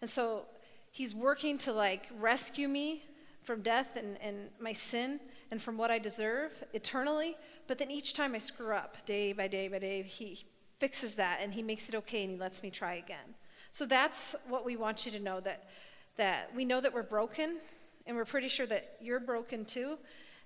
And 0.00 0.08
so 0.08 0.44
he's 0.90 1.14
working 1.14 1.58
to 1.58 1.72
like 1.72 2.06
rescue 2.18 2.68
me 2.68 3.02
from 3.42 3.62
death 3.62 3.96
and, 3.96 4.16
and 4.20 4.48
my 4.60 4.72
sin 4.72 5.18
and 5.50 5.60
from 5.60 5.76
what 5.76 5.90
I 5.90 5.98
deserve 5.98 6.52
eternally. 6.72 7.36
But 7.66 7.78
then 7.78 7.90
each 7.90 8.14
time 8.14 8.34
I 8.34 8.38
screw 8.38 8.72
up, 8.72 8.96
day 9.06 9.32
by 9.32 9.48
day 9.48 9.68
by 9.68 9.78
day, 9.78 10.02
he 10.02 10.44
fixes 10.78 11.16
that 11.16 11.40
and 11.42 11.52
he 11.52 11.62
makes 11.62 11.88
it 11.88 11.94
okay 11.94 12.22
and 12.22 12.32
he 12.32 12.38
lets 12.38 12.62
me 12.62 12.70
try 12.70 12.94
again. 12.94 13.34
So 13.72 13.86
that's 13.86 14.34
what 14.48 14.64
we 14.64 14.76
want 14.76 15.04
you 15.04 15.12
to 15.12 15.20
know 15.20 15.40
that, 15.40 15.68
that 16.16 16.54
we 16.54 16.64
know 16.64 16.80
that 16.80 16.92
we're 16.92 17.02
broken 17.02 17.58
and 18.06 18.16
we're 18.16 18.24
pretty 18.24 18.48
sure 18.48 18.66
that 18.66 18.96
you're 19.00 19.20
broken 19.20 19.64
too. 19.64 19.98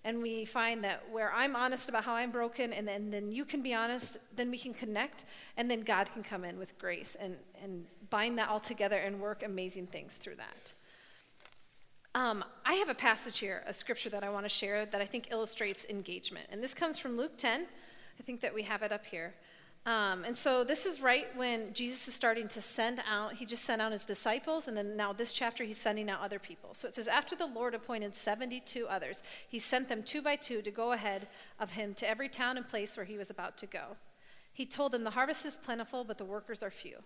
And 0.05 0.21
we 0.21 0.45
find 0.45 0.85
that 0.85 1.03
where 1.11 1.33
I'm 1.33 1.57
honest 1.57 1.89
about 1.89 2.05
how 2.05 2.15
I'm 2.15 2.31
broken 2.31 2.75
and 2.75 2.87
then, 2.87 3.11
then 3.11 3.33
you 3.33 3.47
can 3.47 3.63
be 3.63 3.73
honest, 3.73 4.19
then 4.37 4.51
we 4.51 4.59
can 4.59 4.75
connect 4.75 5.25
and 5.57 5.71
then 5.71 5.81
God 5.81 6.13
can 6.13 6.23
come 6.23 6.45
in 6.45 6.59
with 6.59 6.79
grace 6.79 7.17
and, 7.19 7.37
and 7.63 7.87
bind 8.11 8.39
that 8.39 8.51
all 8.51 8.61
together 8.61 8.99
and 8.99 9.19
work 9.19 9.43
amazing 9.43 9.87
things 9.87 10.15
through 10.17 10.37
that. 10.37 10.73
Um, 12.15 12.45
I 12.65 12.75
have 12.75 12.91
a 12.91 12.95
passage 12.95 13.41
here, 13.41 13.65
a 13.67 13.73
scripture 13.73 14.11
that 14.11 14.23
I 14.23 14.29
want 14.29 14.45
to 14.45 14.49
share 14.49 14.87
that 14.87 15.01
I 15.01 15.07
think 15.07 15.29
illustrates 15.33 15.85
engagement. 15.87 16.47
And 16.51 16.63
this 16.63 16.75
comes 16.75 16.99
from 16.99 17.17
Luke 17.17 17.37
10. 17.39 17.63
I 17.63 18.23
think 18.23 18.41
that 18.43 18.55
we 18.55 18.63
have 18.63 18.83
it 18.83 18.93
up 18.93 19.05
here. 19.05 19.35
Um, 19.87 20.25
and 20.25 20.37
so 20.37 20.65
this 20.65 20.87
is 20.87 21.03
right 21.03 21.27
when 21.37 21.75
Jesus 21.75 22.09
is 22.09 22.15
starting 22.15 22.49
to 22.49 22.63
send 22.63 23.03
out, 23.07 23.35
he 23.35 23.45
just 23.45 23.65
sent 23.65 23.83
out 23.83 23.93
his 23.93 24.07
disciples, 24.07 24.67
and 24.67 24.75
then 24.75 24.97
now 24.97 25.13
this 25.13 25.31
chapter 25.31 25.63
he's 25.63 25.77
sending 25.77 26.09
out 26.09 26.23
other 26.23 26.39
people. 26.39 26.71
So 26.73 26.89
it 26.89 26.95
says, 26.95 27.07
After 27.07 27.37
the 27.37 27.47
Lord 27.47 27.75
appointed 27.75 28.17
72 28.17 28.87
others, 28.89 29.23
he 29.47 29.59
sent 29.59 29.89
them 29.89 30.03
two 30.03 30.23
by 30.23 30.37
two 30.37 30.63
to 30.63 30.71
go 30.71 30.93
ahead 30.93 31.29
of 31.61 31.73
him 31.73 31.93
to 31.95 32.09
every 32.09 32.31
town 32.31 32.57
and 32.57 32.67
place 32.67 32.97
where 32.97 33.05
he 33.05 33.19
was 33.19 33.29
about 33.29 33.59
to 33.59 33.67
go. 33.67 33.97
He 34.55 34.65
told 34.65 34.93
them, 34.93 35.05
The 35.05 35.11
harvest 35.11 35.45
is 35.45 35.59
plentiful, 35.59 36.03
but 36.03 36.17
the 36.17 36.25
workers 36.25 36.63
are 36.63 36.71
few. 36.71 36.97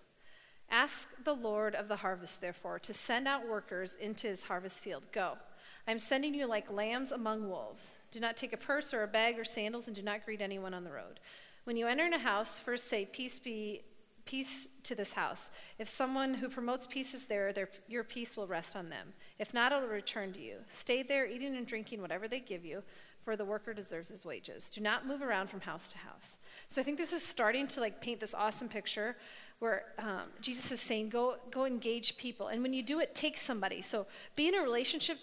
Ask 0.70 1.08
the 1.24 1.34
Lord 1.34 1.74
of 1.74 1.88
the 1.88 1.96
harvest, 1.96 2.40
therefore, 2.40 2.78
to 2.80 2.94
send 2.94 3.26
out 3.26 3.48
workers 3.48 3.96
into 3.98 4.28
his 4.28 4.44
harvest 4.44 4.84
field. 4.84 5.06
Go. 5.10 5.38
I 5.88 5.90
am 5.90 5.98
sending 5.98 6.34
you 6.34 6.46
like 6.46 6.70
lambs 6.70 7.10
among 7.10 7.48
wolves. 7.48 7.90
Do 8.12 8.20
not 8.20 8.36
take 8.36 8.52
a 8.52 8.58
purse 8.58 8.92
or 8.92 9.02
a 9.02 9.08
bag 9.08 9.38
or 9.38 9.44
sandals, 9.44 9.86
and 9.86 9.96
do 9.96 10.02
not 10.02 10.24
greet 10.24 10.42
anyone 10.42 10.74
on 10.74 10.84
the 10.84 10.92
road. 10.92 11.18
When 11.68 11.76
you 11.76 11.86
enter 11.86 12.06
in 12.06 12.14
a 12.14 12.18
house, 12.18 12.58
first 12.58 12.88
say, 12.88 13.04
Peace 13.04 13.38
be 13.38 13.82
peace 14.24 14.68
to 14.84 14.94
this 14.94 15.12
house. 15.12 15.50
If 15.78 15.86
someone 15.86 16.32
who 16.32 16.48
promotes 16.48 16.86
peace 16.86 17.12
is 17.12 17.26
there, 17.26 17.52
their, 17.52 17.68
your 17.86 18.04
peace 18.04 18.38
will 18.38 18.46
rest 18.46 18.74
on 18.74 18.88
them. 18.88 19.12
If 19.38 19.52
not, 19.52 19.72
it 19.72 19.82
will 19.82 19.88
return 19.88 20.32
to 20.32 20.40
you. 20.40 20.60
Stay 20.70 21.02
there, 21.02 21.26
eating 21.26 21.54
and 21.54 21.66
drinking 21.66 22.00
whatever 22.00 22.26
they 22.26 22.40
give 22.40 22.64
you, 22.64 22.82
for 23.22 23.36
the 23.36 23.44
worker 23.44 23.74
deserves 23.74 24.08
his 24.08 24.24
wages. 24.24 24.70
Do 24.70 24.80
not 24.80 25.06
move 25.06 25.20
around 25.20 25.50
from 25.50 25.60
house 25.60 25.92
to 25.92 25.98
house. 25.98 26.38
So 26.68 26.80
I 26.80 26.84
think 26.84 26.96
this 26.96 27.12
is 27.12 27.22
starting 27.22 27.66
to 27.68 27.80
like 27.80 28.00
paint 28.00 28.20
this 28.20 28.32
awesome 28.32 28.70
picture 28.70 29.18
where 29.58 29.84
um, 29.98 30.30
Jesus 30.40 30.72
is 30.72 30.80
saying, 30.80 31.10
go, 31.10 31.36
go 31.50 31.66
engage 31.66 32.16
people. 32.16 32.48
And 32.48 32.62
when 32.62 32.72
you 32.72 32.82
do 32.82 32.98
it, 33.00 33.14
take 33.14 33.36
somebody. 33.36 33.82
So 33.82 34.06
be 34.36 34.48
in 34.48 34.54
a 34.54 34.62
relationship 34.62 35.18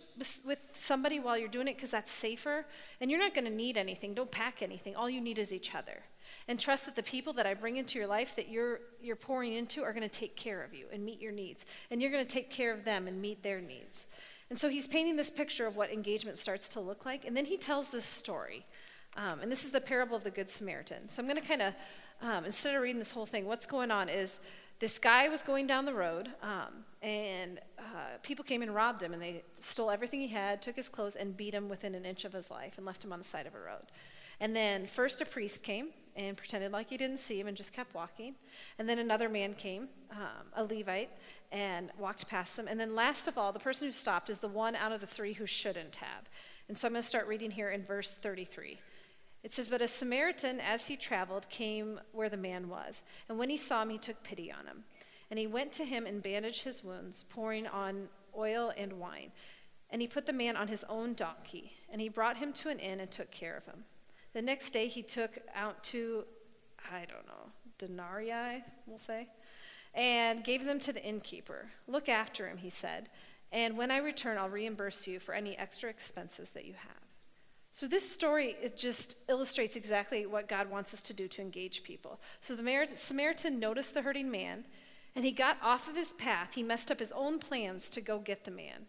with 0.45 0.59
somebody 0.73 1.19
while 1.19 1.39
you're 1.39 1.47
doing 1.47 1.69
it 1.69 1.75
because 1.75 1.89
that's 1.89 2.11
safer. 2.11 2.67
And 3.01 3.09
you're 3.09 3.19
not 3.19 3.33
going 3.33 3.45
to 3.45 3.51
need 3.51 3.77
anything. 3.77 4.13
Don't 4.13 4.29
pack 4.29 4.61
anything. 4.61 4.95
All 4.95 5.09
you 5.09 5.21
need 5.21 5.39
is 5.39 5.51
each 5.51 5.73
other 5.73 6.03
and 6.47 6.59
trust 6.59 6.85
that 6.85 6.95
the 6.95 7.03
people 7.03 7.33
that 7.33 7.45
I 7.45 7.53
bring 7.53 7.77
into 7.77 7.97
your 7.97 8.07
life 8.07 8.35
that 8.35 8.49
you're, 8.49 8.81
you're 9.01 9.15
pouring 9.15 9.53
into 9.53 9.83
are 9.83 9.93
going 9.93 10.07
to 10.07 10.19
take 10.19 10.35
care 10.35 10.63
of 10.63 10.73
you 10.73 10.85
and 10.93 11.03
meet 11.03 11.19
your 11.19 11.31
needs. 11.31 11.65
And 11.89 12.01
you're 12.01 12.11
going 12.11 12.25
to 12.25 12.31
take 12.31 12.51
care 12.51 12.71
of 12.71 12.85
them 12.85 13.07
and 13.07 13.21
meet 13.21 13.41
their 13.41 13.61
needs. 13.61 14.05
And 14.49 14.59
so 14.59 14.69
he's 14.69 14.87
painting 14.87 15.15
this 15.15 15.31
picture 15.31 15.65
of 15.65 15.75
what 15.75 15.91
engagement 15.91 16.37
starts 16.37 16.69
to 16.69 16.79
look 16.79 17.05
like. 17.05 17.25
And 17.25 17.35
then 17.35 17.45
he 17.45 17.57
tells 17.57 17.89
this 17.89 18.05
story. 18.05 18.65
Um, 19.17 19.39
and 19.41 19.51
this 19.51 19.63
is 19.63 19.71
the 19.71 19.81
parable 19.81 20.15
of 20.15 20.23
the 20.23 20.29
Good 20.29 20.49
Samaritan. 20.49 21.09
So 21.09 21.21
I'm 21.21 21.27
going 21.27 21.41
to 21.41 21.47
kind 21.47 21.61
of, 21.61 21.73
um, 22.21 22.45
instead 22.45 22.75
of 22.75 22.81
reading 22.81 22.99
this 22.99 23.11
whole 23.11 23.25
thing, 23.25 23.45
what's 23.47 23.65
going 23.65 23.89
on 23.89 24.09
is 24.09 24.39
this 24.79 24.99
guy 24.99 25.29
was 25.29 25.41
going 25.41 25.67
down 25.67 25.85
the 25.85 25.93
road, 25.93 26.29
um, 26.43 26.83
and 27.01 27.59
uh, 27.79 28.17
people 28.23 28.43
came 28.43 28.61
and 28.61 28.75
robbed 28.75 29.01
him, 29.01 29.13
and 29.13 29.21
they 29.21 29.41
stole 29.61 29.89
everything 29.89 30.19
he 30.19 30.27
had, 30.27 30.61
took 30.61 30.75
his 30.75 30.89
clothes, 30.89 31.15
and 31.15 31.37
beat 31.37 31.53
him 31.53 31.69
within 31.69 31.95
an 31.95 32.05
inch 32.05 32.25
of 32.25 32.33
his 32.33 32.51
life 32.51 32.73
and 32.75 32.85
left 32.85 33.03
him 33.03 33.13
on 33.13 33.19
the 33.19 33.25
side 33.25 33.47
of 33.47 33.55
a 33.55 33.59
road. 33.59 33.85
And 34.41 34.53
then 34.53 34.85
first 34.85 35.21
a 35.21 35.25
priest 35.25 35.63
came, 35.63 35.87
and 36.15 36.37
pretended 36.37 36.71
like 36.71 36.89
he 36.89 36.97
didn't 36.97 37.17
see 37.17 37.39
him 37.39 37.47
and 37.47 37.57
just 37.57 37.73
kept 37.73 37.93
walking. 37.93 38.35
And 38.79 38.87
then 38.87 38.99
another 38.99 39.29
man 39.29 39.53
came, 39.53 39.89
um, 40.11 40.47
a 40.55 40.63
Levite, 40.63 41.09
and 41.51 41.91
walked 41.97 42.27
past 42.27 42.57
him. 42.57 42.67
And 42.67 42.79
then 42.79 42.95
last 42.95 43.27
of 43.27 43.37
all, 43.37 43.51
the 43.51 43.59
person 43.59 43.87
who 43.87 43.91
stopped 43.91 44.29
is 44.29 44.39
the 44.39 44.47
one 44.47 44.75
out 44.75 44.91
of 44.91 45.01
the 45.01 45.07
three 45.07 45.33
who 45.33 45.45
shouldn't 45.45 45.97
have. 45.97 46.29
And 46.67 46.77
so 46.77 46.87
I'm 46.87 46.93
going 46.93 47.01
to 47.01 47.07
start 47.07 47.27
reading 47.27 47.51
here 47.51 47.69
in 47.69 47.83
verse 47.83 48.17
33. 48.21 48.79
It 49.43 49.53
says, 49.53 49.69
But 49.69 49.81
a 49.81 49.87
Samaritan, 49.87 50.59
as 50.59 50.87
he 50.87 50.97
traveled, 50.97 51.47
came 51.49 51.99
where 52.13 52.29
the 52.29 52.37
man 52.37 52.67
was. 52.67 53.03
And 53.29 53.37
when 53.37 53.49
he 53.49 53.57
saw 53.57 53.83
him, 53.83 53.89
he 53.89 53.97
took 53.97 54.23
pity 54.23 54.51
on 54.51 54.65
him. 54.65 54.83
And 55.29 55.39
he 55.39 55.47
went 55.47 55.71
to 55.73 55.85
him 55.85 56.05
and 56.05 56.23
bandaged 56.23 56.63
his 56.63 56.83
wounds, 56.83 57.25
pouring 57.29 57.67
on 57.67 58.07
oil 58.37 58.73
and 58.75 58.93
wine. 58.93 59.31
And 59.91 60.01
he 60.01 60.07
put 60.07 60.25
the 60.25 60.33
man 60.33 60.55
on 60.57 60.67
his 60.67 60.83
own 60.89 61.13
donkey. 61.13 61.73
And 61.91 62.01
he 62.01 62.09
brought 62.09 62.37
him 62.37 62.53
to 62.53 62.69
an 62.69 62.79
inn 62.79 62.99
and 62.99 63.11
took 63.11 63.31
care 63.31 63.55
of 63.55 63.65
him. 63.65 63.83
The 64.35 64.41
next 64.41 64.71
day 64.71 64.89
he 64.89 65.01
took 65.01 65.37
out 65.55 65.81
two, 65.81 66.25
I 66.91 67.05
don't 67.05 67.25
know, 67.25 67.53
denarii, 67.77 68.65
we'll 68.85 68.97
say, 68.97 69.29
and 69.93 70.43
gave 70.43 70.65
them 70.65 70.77
to 70.81 70.91
the 70.91 71.01
innkeeper. 71.01 71.69
Look 71.87 72.09
after 72.09 72.45
him, 72.45 72.57
he 72.57 72.69
said, 72.69 73.07
and 73.53 73.77
when 73.77 73.91
I 73.91 73.99
return, 73.99 74.37
I'll 74.37 74.49
reimburse 74.49 75.07
you 75.07 75.21
for 75.21 75.33
any 75.33 75.57
extra 75.57 75.89
expenses 75.89 76.49
that 76.49 76.65
you 76.65 76.73
have. 76.73 77.01
So 77.71 77.87
this 77.87 78.11
story 78.11 78.57
it 78.61 78.75
just 78.75 79.15
illustrates 79.29 79.77
exactly 79.77 80.25
what 80.25 80.49
God 80.49 80.69
wants 80.69 80.93
us 80.93 81.01
to 81.03 81.13
do 81.13 81.29
to 81.29 81.41
engage 81.41 81.83
people. 81.83 82.19
So 82.41 82.57
the 82.57 82.87
Samaritan 82.95 83.57
noticed 83.57 83.93
the 83.93 84.01
hurting 84.01 84.29
man, 84.29 84.65
and 85.15 85.23
he 85.23 85.31
got 85.31 85.57
off 85.63 85.87
of 85.87 85.95
his 85.95 86.11
path. 86.11 86.55
He 86.55 86.61
messed 86.61 86.91
up 86.91 86.99
his 86.99 87.13
own 87.13 87.39
plans 87.39 87.87
to 87.87 88.01
go 88.01 88.19
get 88.19 88.43
the 88.43 88.51
man. 88.51 88.87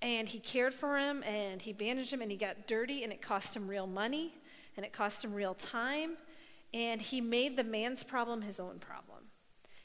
And 0.00 0.28
he 0.28 0.38
cared 0.38 0.72
for 0.72 0.96
him, 0.96 1.24
and 1.24 1.62
he 1.62 1.72
bandaged 1.72 2.12
him, 2.12 2.22
and 2.22 2.30
he 2.30 2.36
got 2.36 2.68
dirty, 2.68 3.02
and 3.02 3.12
it 3.12 3.20
cost 3.20 3.56
him 3.56 3.66
real 3.66 3.88
money 3.88 4.34
and 4.78 4.86
it 4.86 4.92
cost 4.92 5.24
him 5.24 5.34
real 5.34 5.54
time, 5.54 6.12
and 6.72 7.02
he 7.02 7.20
made 7.20 7.56
the 7.56 7.64
man's 7.64 8.04
problem 8.04 8.42
his 8.42 8.60
own 8.60 8.78
problem. 8.78 9.24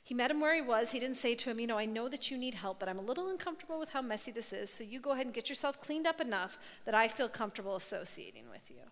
He 0.03 0.13
met 0.13 0.29
him 0.29 0.39
where 0.39 0.53
he 0.53 0.61
was. 0.61 0.91
He 0.91 0.99
didn't 0.99 1.17
say 1.17 1.33
to 1.33 1.49
him, 1.49 1.59
You 1.59 1.65
know, 1.65 1.79
I 1.79 1.85
know 1.85 2.07
that 2.09 2.29
you 2.29 2.37
need 2.37 2.53
help, 2.53 2.79
but 2.79 2.87
I'm 2.87 2.99
a 2.99 3.03
little 3.03 3.29
uncomfortable 3.29 3.79
with 3.79 3.89
how 3.89 4.03
messy 4.03 4.31
this 4.31 4.53
is, 4.53 4.69
so 4.69 4.83
you 4.83 4.99
go 4.99 5.11
ahead 5.13 5.25
and 5.25 5.33
get 5.33 5.49
yourself 5.49 5.81
cleaned 5.81 6.05
up 6.05 6.21
enough 6.21 6.59
that 6.85 6.93
I 6.93 7.07
feel 7.07 7.27
comfortable 7.27 7.75
associating 7.75 8.43
with 8.51 8.69
you. 8.69 8.83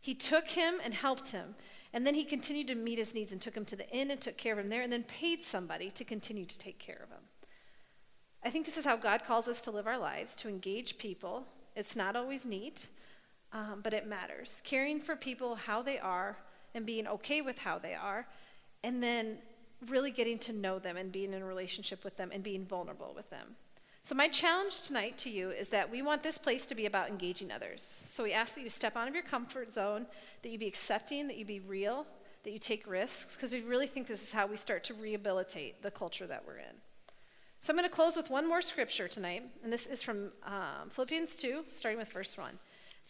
He 0.00 0.14
took 0.14 0.48
him 0.48 0.80
and 0.82 0.94
helped 0.94 1.28
him, 1.28 1.54
and 1.92 2.04
then 2.04 2.16
he 2.16 2.24
continued 2.24 2.66
to 2.66 2.74
meet 2.74 2.98
his 2.98 3.14
needs 3.14 3.30
and 3.30 3.40
took 3.40 3.56
him 3.56 3.66
to 3.66 3.76
the 3.76 3.88
inn 3.90 4.10
and 4.10 4.20
took 4.20 4.36
care 4.36 4.54
of 4.54 4.58
him 4.58 4.68
there, 4.68 4.82
and 4.82 4.92
then 4.92 5.04
paid 5.04 5.44
somebody 5.44 5.92
to 5.92 6.04
continue 6.04 6.44
to 6.44 6.58
take 6.58 6.80
care 6.80 7.00
of 7.04 7.10
him. 7.10 7.22
I 8.42 8.50
think 8.50 8.66
this 8.66 8.78
is 8.78 8.84
how 8.84 8.96
God 8.96 9.24
calls 9.24 9.46
us 9.46 9.60
to 9.60 9.70
live 9.70 9.86
our 9.86 9.98
lives, 9.98 10.34
to 10.36 10.48
engage 10.48 10.98
people. 10.98 11.46
It's 11.76 11.94
not 11.94 12.16
always 12.16 12.44
neat, 12.44 12.88
um, 13.52 13.80
but 13.82 13.92
it 13.92 14.06
matters. 14.06 14.60
Caring 14.64 15.00
for 15.00 15.16
people 15.16 15.54
how 15.56 15.82
they 15.82 15.98
are 15.98 16.36
and 16.74 16.86
being 16.86 17.06
okay 17.06 17.40
with 17.42 17.58
how 17.58 17.78
they 17.78 17.94
are, 17.94 18.26
and 18.84 19.02
then 19.02 19.38
really 19.88 20.10
getting 20.10 20.38
to 20.38 20.52
know 20.52 20.78
them 20.78 20.96
and 20.96 21.10
being 21.10 21.32
in 21.32 21.42
a 21.42 21.44
relationship 21.44 22.04
with 22.04 22.16
them 22.16 22.30
and 22.32 22.42
being 22.42 22.64
vulnerable 22.64 23.12
with 23.14 23.28
them. 23.30 23.56
So, 24.02 24.14
my 24.14 24.28
challenge 24.28 24.82
tonight 24.82 25.18
to 25.18 25.30
you 25.30 25.50
is 25.50 25.68
that 25.68 25.90
we 25.90 26.00
want 26.02 26.22
this 26.22 26.38
place 26.38 26.64
to 26.66 26.74
be 26.74 26.86
about 26.86 27.08
engaging 27.08 27.52
others. 27.52 28.00
So, 28.06 28.24
we 28.24 28.32
ask 28.32 28.54
that 28.54 28.62
you 28.62 28.70
step 28.70 28.96
out 28.96 29.08
of 29.08 29.14
your 29.14 29.22
comfort 29.22 29.72
zone, 29.72 30.06
that 30.42 30.48
you 30.48 30.58
be 30.58 30.66
accepting, 30.66 31.28
that 31.28 31.36
you 31.36 31.44
be 31.44 31.60
real, 31.60 32.06
that 32.44 32.50
you 32.50 32.58
take 32.58 32.86
risks, 32.86 33.36
because 33.36 33.52
we 33.52 33.60
really 33.60 33.86
think 33.86 34.06
this 34.06 34.22
is 34.22 34.32
how 34.32 34.46
we 34.46 34.56
start 34.56 34.84
to 34.84 34.94
rehabilitate 34.94 35.82
the 35.82 35.90
culture 35.90 36.26
that 36.26 36.44
we're 36.46 36.56
in. 36.56 36.76
So, 37.60 37.72
I'm 37.72 37.76
going 37.76 37.88
to 37.88 37.94
close 37.94 38.16
with 38.16 38.30
one 38.30 38.48
more 38.48 38.62
scripture 38.62 39.06
tonight, 39.06 39.42
and 39.62 39.72
this 39.72 39.86
is 39.86 40.02
from 40.02 40.32
um, 40.46 40.88
Philippians 40.88 41.36
2, 41.36 41.64
starting 41.68 41.98
with 41.98 42.10
verse 42.10 42.36
1. 42.38 42.58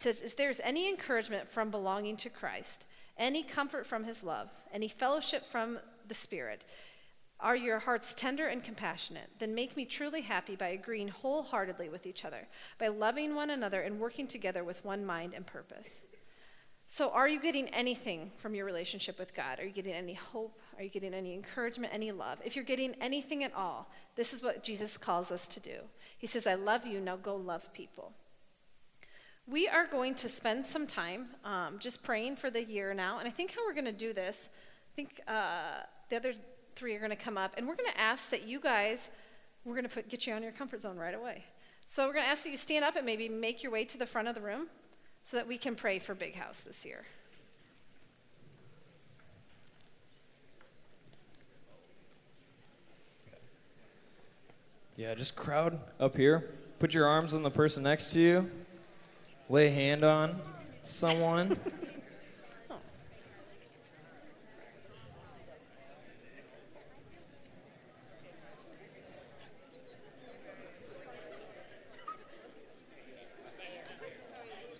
Says, 0.01 0.21
If 0.21 0.35
there's 0.35 0.59
any 0.63 0.89
encouragement 0.89 1.51
from 1.51 1.69
belonging 1.69 2.17
to 2.17 2.29
Christ, 2.29 2.87
any 3.19 3.43
comfort 3.43 3.85
from 3.85 4.03
his 4.03 4.23
love, 4.23 4.49
any 4.73 4.87
fellowship 4.87 5.45
from 5.45 5.77
the 6.07 6.15
Spirit, 6.15 6.65
are 7.39 7.55
your 7.55 7.77
hearts 7.77 8.15
tender 8.15 8.47
and 8.47 8.63
compassionate? 8.63 9.29
Then 9.37 9.53
make 9.53 9.77
me 9.77 9.85
truly 9.85 10.21
happy 10.21 10.55
by 10.55 10.69
agreeing 10.69 11.09
wholeheartedly 11.09 11.89
with 11.89 12.07
each 12.07 12.25
other, 12.25 12.47
by 12.79 12.87
loving 12.87 13.35
one 13.35 13.51
another 13.51 13.81
and 13.81 13.99
working 13.99 14.25
together 14.25 14.63
with 14.63 14.83
one 14.83 15.05
mind 15.05 15.35
and 15.35 15.45
purpose. 15.45 16.01
So, 16.87 17.11
are 17.11 17.29
you 17.29 17.39
getting 17.39 17.67
anything 17.67 18.31
from 18.39 18.55
your 18.55 18.65
relationship 18.65 19.19
with 19.19 19.35
God? 19.35 19.59
Are 19.59 19.65
you 19.65 19.71
getting 19.71 19.93
any 19.93 20.15
hope? 20.15 20.59
Are 20.77 20.83
you 20.83 20.89
getting 20.89 21.13
any 21.13 21.35
encouragement, 21.35 21.93
any 21.93 22.11
love? 22.11 22.39
If 22.43 22.55
you're 22.55 22.65
getting 22.65 22.95
anything 22.99 23.43
at 23.43 23.53
all, 23.53 23.87
this 24.15 24.33
is 24.33 24.41
what 24.41 24.63
Jesus 24.63 24.97
calls 24.97 25.31
us 25.31 25.45
to 25.49 25.59
do. 25.59 25.77
He 26.17 26.25
says, 26.25 26.47
I 26.47 26.55
love 26.55 26.87
you, 26.87 26.99
now 26.99 27.17
go 27.17 27.35
love 27.35 27.71
people. 27.71 28.13
We 29.51 29.67
are 29.67 29.85
going 29.85 30.15
to 30.15 30.29
spend 30.29 30.65
some 30.65 30.87
time 30.87 31.27
um, 31.43 31.77
just 31.77 32.03
praying 32.03 32.37
for 32.37 32.49
the 32.49 32.63
year 32.63 32.93
now, 32.93 33.19
and 33.19 33.27
I 33.27 33.31
think 33.31 33.51
how 33.51 33.65
we're 33.67 33.73
going 33.73 33.83
to 33.83 33.91
do 33.91 34.13
this, 34.13 34.47
I 34.47 34.95
think 34.95 35.19
uh, 35.27 35.81
the 36.09 36.15
other 36.15 36.33
three 36.77 36.95
are 36.95 36.99
going 36.99 37.11
to 37.11 37.17
come 37.17 37.37
up, 37.37 37.55
and 37.57 37.67
we're 37.67 37.75
going 37.75 37.91
to 37.91 37.99
ask 37.99 38.29
that 38.29 38.47
you 38.47 38.61
guys, 38.61 39.09
we're 39.65 39.75
going 39.75 39.89
to 39.89 40.01
get 40.03 40.25
you 40.25 40.33
on 40.33 40.41
your 40.41 40.53
comfort 40.53 40.83
zone 40.83 40.95
right 40.95 41.13
away. 41.13 41.43
So 41.85 42.07
we're 42.07 42.13
going 42.13 42.23
to 42.23 42.29
ask 42.29 42.43
that 42.43 42.51
you 42.51 42.55
stand 42.55 42.85
up 42.85 42.95
and 42.95 43.05
maybe 43.05 43.27
make 43.27 43.61
your 43.61 43.73
way 43.73 43.83
to 43.83 43.97
the 43.97 44.05
front 44.05 44.29
of 44.29 44.35
the 44.35 44.41
room 44.41 44.67
so 45.25 45.35
that 45.35 45.45
we 45.45 45.57
can 45.57 45.75
pray 45.75 45.99
for 45.99 46.15
Big 46.15 46.35
House 46.35 46.61
this 46.61 46.85
year. 46.85 47.03
Yeah, 54.95 55.13
just 55.13 55.35
crowd 55.35 55.77
up 55.99 56.15
here. 56.15 56.51
Put 56.79 56.93
your 56.93 57.05
arms 57.05 57.33
on 57.33 57.43
the 57.43 57.51
person 57.51 57.83
next 57.83 58.13
to 58.13 58.21
you. 58.21 58.49
Lay 59.51 59.67
a 59.67 59.69
hand 59.69 60.05
on 60.05 60.39
someone. 60.81 61.57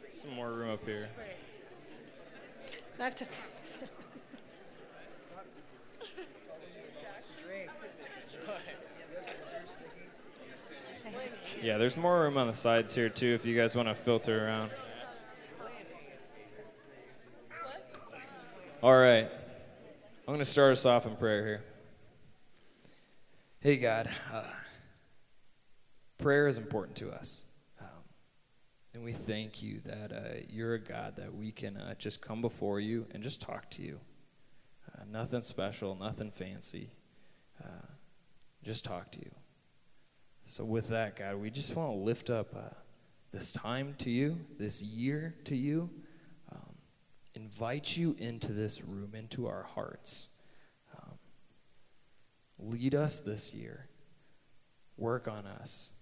Some 0.09 0.35
more 0.35 0.53
room 0.53 0.71
up 0.71 0.85
here. 0.85 1.09
I 2.97 3.03
have 3.03 3.15
to. 3.15 3.25
Yeah, 11.61 11.77
there's 11.77 11.97
more 11.97 12.21
room 12.21 12.37
on 12.37 12.47
the 12.47 12.53
sides 12.53 12.95
here 12.95 13.09
too 13.09 13.33
if 13.33 13.45
you 13.45 13.55
guys 13.57 13.75
want 13.75 13.87
to 13.87 13.95
filter 13.95 14.47
around. 14.47 14.71
All 18.83 18.97
right. 18.97 19.29
I'm 19.29 20.25
going 20.25 20.39
to 20.39 20.45
start 20.45 20.71
us 20.71 20.85
off 20.85 21.05
in 21.05 21.15
prayer 21.15 21.45
here. 21.45 21.63
Hey, 23.59 23.77
God, 23.77 24.09
uh, 24.33 24.43
prayer 26.17 26.47
is 26.47 26.57
important 26.57 26.95
to 26.97 27.11
us. 27.11 27.45
Um, 27.79 27.87
and 28.95 29.03
we 29.03 29.13
thank 29.13 29.61
you 29.61 29.81
that 29.85 30.11
uh, 30.11 30.39
you're 30.49 30.73
a 30.73 30.79
God 30.79 31.15
that 31.17 31.35
we 31.35 31.51
can 31.51 31.77
uh, 31.77 31.93
just 31.95 32.21
come 32.21 32.41
before 32.41 32.79
you 32.79 33.05
and 33.11 33.21
just 33.21 33.39
talk 33.39 33.69
to 33.71 33.83
you. 33.83 33.99
Uh, 34.91 35.03
nothing 35.11 35.43
special, 35.43 35.93
nothing 35.95 36.31
fancy. 36.31 36.89
Uh, 37.63 37.85
just 38.63 38.83
talk 38.83 39.11
to 39.11 39.19
you. 39.19 39.31
So, 40.45 40.65
with 40.65 40.89
that, 40.89 41.15
God, 41.15 41.35
we 41.35 41.49
just 41.49 41.75
want 41.75 41.91
to 41.91 41.95
lift 41.95 42.29
up 42.29 42.55
uh, 42.55 42.75
this 43.31 43.51
time 43.51 43.95
to 43.99 44.09
you, 44.09 44.39
this 44.59 44.81
year 44.81 45.35
to 45.45 45.55
you, 45.55 45.89
um, 46.51 46.75
invite 47.33 47.95
you 47.95 48.15
into 48.19 48.51
this 48.51 48.83
room, 48.83 49.11
into 49.13 49.47
our 49.47 49.63
hearts. 49.63 50.29
Um, 50.97 51.17
lead 52.59 52.93
us 52.93 53.19
this 53.19 53.53
year. 53.53 53.87
Work 54.97 55.27
on 55.27 55.45
us. 55.45 55.93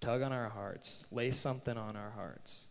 Tug 0.00 0.22
on 0.22 0.32
our 0.32 0.50
hearts. 0.50 1.06
Lay 1.10 1.30
something 1.30 1.76
on 1.76 1.96
our 1.96 2.10
hearts. 2.10 2.68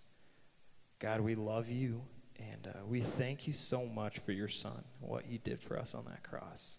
God, 1.00 1.20
we 1.20 1.36
love 1.36 1.68
you, 1.70 2.04
and 2.40 2.68
uh, 2.68 2.86
we 2.88 3.02
thank 3.02 3.46
you 3.46 3.52
so 3.52 3.86
much 3.86 4.20
for 4.20 4.32
your 4.32 4.48
Son, 4.48 4.86
what 5.02 5.26
he 5.26 5.38
did 5.38 5.60
for 5.60 5.78
us 5.78 5.94
on 5.94 6.06
that 6.06 6.24
cross. 6.24 6.78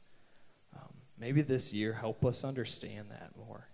Um, 0.75 0.95
maybe 1.19 1.43
this 1.43 1.75
year, 1.75 1.93
help 1.93 2.25
us 2.25 2.43
understand 2.43 3.11
that 3.11 3.33
more. 3.37 3.69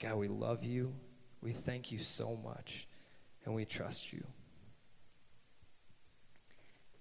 God, 0.00 0.16
we 0.16 0.28
love 0.28 0.64
you. 0.64 0.94
We 1.40 1.52
thank 1.52 1.92
you 1.92 1.98
so 1.98 2.38
much, 2.42 2.88
and 3.44 3.54
we 3.54 3.64
trust 3.64 4.12
you. 4.12 4.24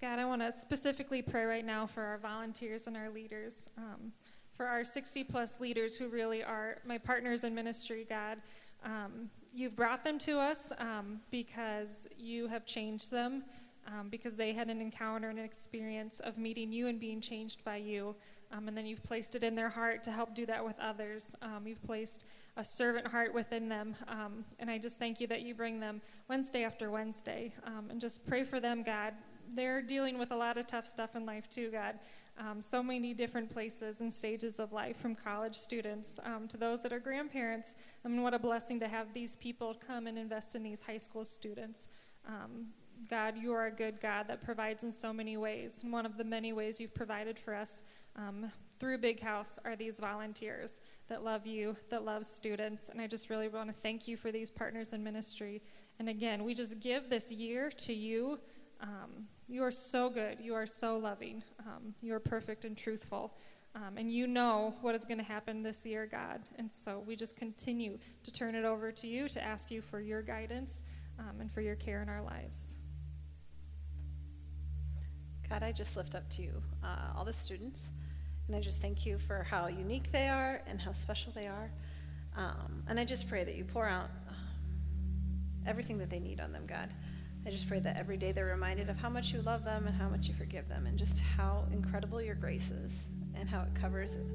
God, 0.02 0.20
I 0.20 0.26
want 0.26 0.42
to 0.42 0.52
specifically 0.60 1.22
pray 1.22 1.46
right 1.46 1.66
now 1.66 1.88
for 1.88 2.04
our 2.04 2.18
volunteers 2.18 2.88
and 2.88 2.98
our 2.98 3.10
leaders, 3.10 3.70
um, 3.78 4.12
for 4.52 4.66
our 4.66 4.84
60 4.84 5.24
plus 5.24 5.62
leaders 5.62 5.96
who 5.96 6.10
really 6.10 6.44
are 6.44 6.80
my 6.86 6.98
partners 6.98 7.46
in 7.46 7.56
ministry, 7.56 8.06
God. 8.10 8.40
Um, 8.84 9.30
you've 9.54 9.78
brought 9.78 10.04
them 10.04 10.20
to 10.20 10.40
us 10.40 10.74
um, 10.78 11.22
because 11.32 12.06
you 12.18 12.48
have 12.48 12.66
changed 12.66 13.12
them, 13.12 13.46
um, 13.88 14.10
because 14.10 14.36
they 14.36 14.52
had 14.52 14.70
an 14.70 14.82
encounter 14.82 15.30
and 15.30 15.40
an 15.40 15.46
experience 15.46 16.20
of 16.20 16.38
meeting 16.38 16.74
you 16.74 16.88
and 16.88 17.00
being 17.00 17.22
changed 17.22 17.64
by 17.64 17.78
you. 17.78 18.14
Um, 18.54 18.68
and 18.68 18.78
then 18.78 18.86
you've 18.86 19.04
placed 19.04 19.36
it 19.36 19.44
in 19.44 19.56
their 19.56 19.70
heart 19.70 20.04
to 20.04 20.12
help 20.12 20.36
do 20.36 20.46
that 20.46 20.64
with 20.64 20.80
others. 20.80 21.36
Um, 21.42 21.66
you've 21.66 21.82
placed 21.82 22.26
a 22.56 22.64
servant 22.64 23.08
heart 23.08 23.34
within 23.34 23.68
them. 23.68 23.96
Um, 24.08 24.46
and 24.60 24.70
I 24.70 24.78
just 24.78 25.00
thank 25.00 25.20
you 25.20 25.28
that 25.28 25.42
you 25.42 25.56
bring 25.56 25.80
them 25.80 26.02
Wednesday 26.30 26.64
after 26.64 26.92
Wednesday. 26.92 27.52
Um, 27.66 27.88
and 27.90 28.00
just 28.00 28.28
pray 28.28 28.44
for 28.44 28.60
them, 28.60 28.84
God. 28.84 29.14
They're 29.56 29.82
dealing 29.82 30.20
with 30.20 30.32
a 30.32 30.36
lot 30.36 30.58
of 30.58 30.68
tough 30.68 30.86
stuff 30.86 31.16
in 31.16 31.26
life, 31.26 31.50
too, 31.50 31.72
God. 31.72 31.96
Um, 32.38 32.62
so 32.62 32.82
many 32.84 33.14
different 33.14 33.50
places 33.50 34.02
and 34.02 34.12
stages 34.12 34.60
of 34.60 34.72
life, 34.72 34.98
from 34.98 35.16
college 35.16 35.56
students 35.56 36.20
um, 36.24 36.48
to 36.48 36.58
those 36.58 36.82
that 36.82 36.94
are 36.94 37.00
grandparents. 37.00 37.76
I 38.06 38.08
mean, 38.08 38.22
what 38.22 38.34
a 38.34 38.40
blessing 38.40 38.80
to 38.82 38.88
have 38.88 39.14
these 39.14 39.36
people 39.36 39.76
come 39.86 40.08
and 40.08 40.18
invest 40.18 40.56
in 40.56 40.64
these 40.64 40.84
high 40.84 40.98
school 40.98 41.26
students. 41.26 41.90
God, 43.10 43.38
you 43.38 43.52
are 43.54 43.66
a 43.66 43.72
good 43.72 44.00
God 44.00 44.28
that 44.28 44.42
provides 44.42 44.84
in 44.84 44.92
so 44.92 45.12
many 45.12 45.38
ways. 45.38 45.82
And 45.84 45.92
one 45.92 46.06
of 46.06 46.18
the 46.18 46.24
many 46.24 46.54
ways 46.54 46.80
you've 46.80 46.94
provided 46.94 47.38
for 47.38 47.54
us 47.54 47.84
um, 48.16 48.52
through 48.80 48.98
Big 48.98 49.20
House 49.20 49.60
are 49.66 49.76
these 49.76 50.00
volunteers 50.00 50.82
that 51.08 51.24
love 51.24 51.48
you, 51.48 51.76
that 51.90 52.04
love 52.04 52.26
students. 52.26 52.90
And 52.90 53.00
I 53.00 53.08
just 53.08 53.30
really 53.30 53.48
want 53.48 53.70
to 53.70 53.74
thank 53.74 54.08
you 54.08 54.18
for 54.18 54.32
these 54.32 54.50
partners 54.50 54.94
in 54.94 55.04
ministry. 55.04 55.62
And 56.00 56.10
again, 56.10 56.44
we 56.44 56.54
just 56.54 56.80
give 56.80 57.10
this 57.10 57.32
year 57.32 57.70
to 57.70 57.94
you. 57.94 58.40
Um, 58.82 59.28
you 59.48 59.64
are 59.64 59.72
so 59.72 60.10
good. 60.10 60.40
You 60.40 60.54
are 60.56 60.66
so 60.66 60.98
loving. 60.98 61.44
Um, 61.60 61.94
you 62.02 62.14
are 62.14 62.20
perfect 62.20 62.66
and 62.66 62.78
truthful. 62.78 63.38
Um, 63.76 63.98
and 63.98 64.12
you 64.12 64.28
know 64.28 64.76
what 64.82 64.94
is 64.94 65.04
going 65.04 65.18
to 65.18 65.24
happen 65.24 65.64
this 65.64 65.86
year, 65.86 66.06
God. 66.06 66.42
And 66.58 66.72
so 66.72 67.04
we 67.08 67.16
just 67.16 67.36
continue 67.36 67.98
to 68.24 68.32
turn 68.32 68.54
it 68.54 68.66
over 68.66 68.92
to 68.92 69.08
you 69.08 69.28
to 69.30 69.44
ask 69.44 69.72
you 69.72 69.82
for 69.82 70.00
your 70.00 70.22
guidance 70.22 70.84
um, 71.20 71.40
and 71.40 71.52
for 71.52 71.62
your 71.62 71.76
care 71.76 72.02
in 72.02 72.10
our 72.10 72.22
lives. 72.22 72.78
God, 75.50 75.64
I 75.64 75.72
just 75.72 75.98
lift 75.98 76.16
up 76.16 76.30
to 76.32 76.42
you 76.42 76.62
uh, 76.84 77.14
all 77.16 77.26
the 77.26 77.34
students. 77.34 77.90
And 78.48 78.56
I 78.56 78.60
just 78.60 78.82
thank 78.82 79.06
you 79.06 79.18
for 79.18 79.44
how 79.44 79.68
unique 79.68 80.12
they 80.12 80.28
are 80.28 80.62
and 80.68 80.80
how 80.80 80.94
special 80.94 81.32
they 81.34 81.48
are. 81.48 81.72
Um, 82.36 82.84
and 82.88 83.00
I 83.00 83.06
just 83.06 83.30
pray 83.30 83.44
that 83.44 83.56
you 83.56 83.64
pour 83.64 83.88
out 83.88 84.10
um, 84.28 84.36
everything 85.66 85.98
that 86.00 86.10
they 86.10 86.20
need 86.20 86.40
on 86.40 86.52
them, 86.52 86.66
God. 86.68 86.90
I 87.46 87.50
just 87.50 87.68
pray 87.68 87.80
that 87.80 87.98
every 87.98 88.18
day 88.18 88.32
they're 88.32 88.46
reminded 88.46 88.90
of 88.90 88.98
how 88.98 89.10
much 89.10 89.34
you 89.34 89.42
love 89.42 89.64
them 89.64 89.88
and 89.88 89.96
how 89.96 90.10
much 90.10 90.28
you 90.28 90.34
forgive 90.34 90.68
them 90.68 90.88
and 90.88 90.98
just 90.98 91.20
how 91.20 91.66
incredible 91.72 92.22
your 92.22 92.36
grace 92.36 92.72
is 92.72 93.06
and 93.36 93.50
how 93.50 93.62
it 93.62 93.76
covers 93.76 94.16
um, 94.16 94.30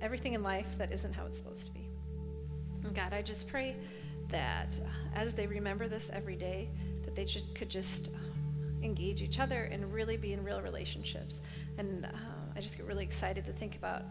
everything 0.00 0.34
in 0.34 0.42
life 0.42 0.78
that 0.78 0.92
isn't 0.92 1.12
how 1.12 1.26
it's 1.26 1.38
supposed 1.38 1.66
to 1.66 1.72
be. 1.72 1.88
And 2.84 2.94
God, 2.94 3.12
I 3.12 3.22
just 3.22 3.48
pray 3.48 3.76
that 4.30 4.78
uh, 4.82 4.88
as 5.14 5.34
they 5.34 5.46
remember 5.46 5.88
this 5.88 6.10
every 6.12 6.36
day, 6.36 6.70
that 7.04 7.14
they 7.14 7.24
just 7.24 7.54
could 7.54 7.68
just 7.68 8.08
um, 8.08 8.82
engage 8.82 9.22
each 9.22 9.38
other 9.38 9.64
and 9.64 9.92
really 9.92 10.16
be 10.16 10.32
in 10.32 10.42
real 10.42 10.60
relationships. 10.60 11.40
And 11.78 12.06
uh, 12.06 12.08
I 12.56 12.60
just 12.60 12.76
get 12.76 12.86
really 12.86 13.04
excited 13.04 13.44
to 13.46 13.52
think 13.52 13.76
about 13.76 14.02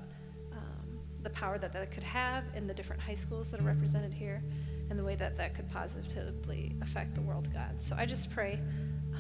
um, 0.52 1.00
the 1.24 1.32
power 1.32 1.58
that 1.58 1.74
that 1.74 1.92
could 1.92 2.04
have 2.04 2.44
in 2.56 2.68
the 2.68 2.74
different 2.74 3.02
high 3.02 3.16
schools 3.16 3.50
that 3.52 3.60
are 3.60 3.64
represented 3.64 4.14
here 4.14 4.44
and 4.90 5.00
the 5.00 5.04
way 5.04 5.16
that 5.16 5.36
that 5.38 5.56
could 5.56 5.70
positively 5.72 6.76
affect 6.82 7.16
the 7.16 7.22
world, 7.22 7.52
God. 7.52 7.82
So 7.82 7.96
I 7.98 8.06
just 8.06 8.30
pray 8.30 8.60
uh, 9.14 9.18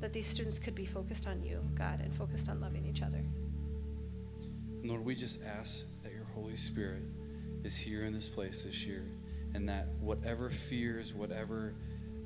that 0.00 0.12
these 0.12 0.26
students 0.26 0.58
could 0.58 0.76
be 0.76 0.86
focused 0.86 1.26
on 1.26 1.42
you, 1.42 1.60
God, 1.74 2.00
and 2.00 2.14
focused 2.14 2.48
on 2.48 2.60
loving 2.60 2.86
each 2.86 3.02
other. 3.02 3.24
Lord, 4.84 5.04
we 5.04 5.16
just 5.16 5.42
ask 5.42 5.86
that 6.04 6.12
your 6.12 6.24
Holy 6.32 6.56
Spirit 6.56 7.02
is 7.64 7.76
here 7.76 8.04
in 8.04 8.14
this 8.14 8.28
place 8.28 8.62
this 8.62 8.86
year 8.86 9.04
and 9.54 9.68
that 9.68 9.88
whatever 10.00 10.48
fears, 10.48 11.12
whatever 11.12 11.74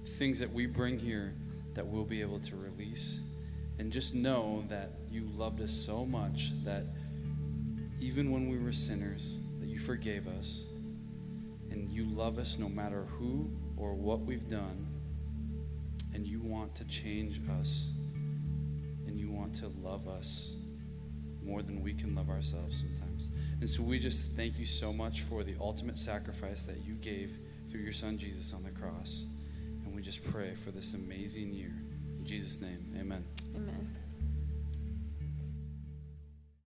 things 0.04 0.38
that 0.38 0.52
we 0.52 0.66
bring 0.66 0.98
here, 0.98 1.34
that 1.72 1.86
we'll 1.86 2.04
be 2.04 2.20
able 2.20 2.38
to 2.38 2.56
release. 2.56 3.22
And 3.78 3.92
just 3.92 4.14
know 4.14 4.64
that 4.68 4.90
you 5.10 5.28
loved 5.34 5.60
us 5.60 5.72
so 5.72 6.04
much 6.04 6.52
that 6.64 6.84
even 8.00 8.30
when 8.30 8.48
we 8.48 8.58
were 8.58 8.72
sinners, 8.72 9.40
that 9.60 9.68
you 9.68 9.78
forgave 9.78 10.26
us 10.28 10.66
and 11.70 11.88
you 11.88 12.04
love 12.04 12.38
us 12.38 12.58
no 12.58 12.68
matter 12.68 13.02
who 13.02 13.50
or 13.76 13.94
what 13.94 14.20
we've 14.20 14.48
done, 14.48 14.86
and 16.14 16.26
you 16.26 16.40
want 16.40 16.74
to 16.76 16.84
change 16.86 17.40
us, 17.60 17.90
and 19.06 19.18
you 19.18 19.30
want 19.30 19.52
to 19.56 19.66
love 19.82 20.06
us 20.06 20.54
more 21.44 21.62
than 21.62 21.82
we 21.82 21.92
can 21.92 22.14
love 22.14 22.30
ourselves 22.30 22.80
sometimes. 22.80 23.30
And 23.60 23.68
so 23.68 23.82
we 23.82 23.98
just 23.98 24.30
thank 24.32 24.58
you 24.58 24.66
so 24.66 24.92
much 24.92 25.22
for 25.22 25.42
the 25.42 25.54
ultimate 25.60 25.98
sacrifice 25.98 26.62
that 26.64 26.84
you 26.84 26.94
gave 26.94 27.36
through 27.68 27.80
your 27.80 27.92
son 27.92 28.16
Jesus 28.16 28.54
on 28.54 28.62
the 28.62 28.70
cross. 28.70 29.24
And 29.84 29.94
we 29.94 30.00
just 30.00 30.24
pray 30.30 30.54
for 30.54 30.70
this 30.70 30.94
amazing 30.94 31.52
year. 31.52 31.74
In 32.18 32.24
Jesus' 32.24 32.60
name, 32.60 32.94
amen. 32.98 33.24
Amen. 33.56 34.03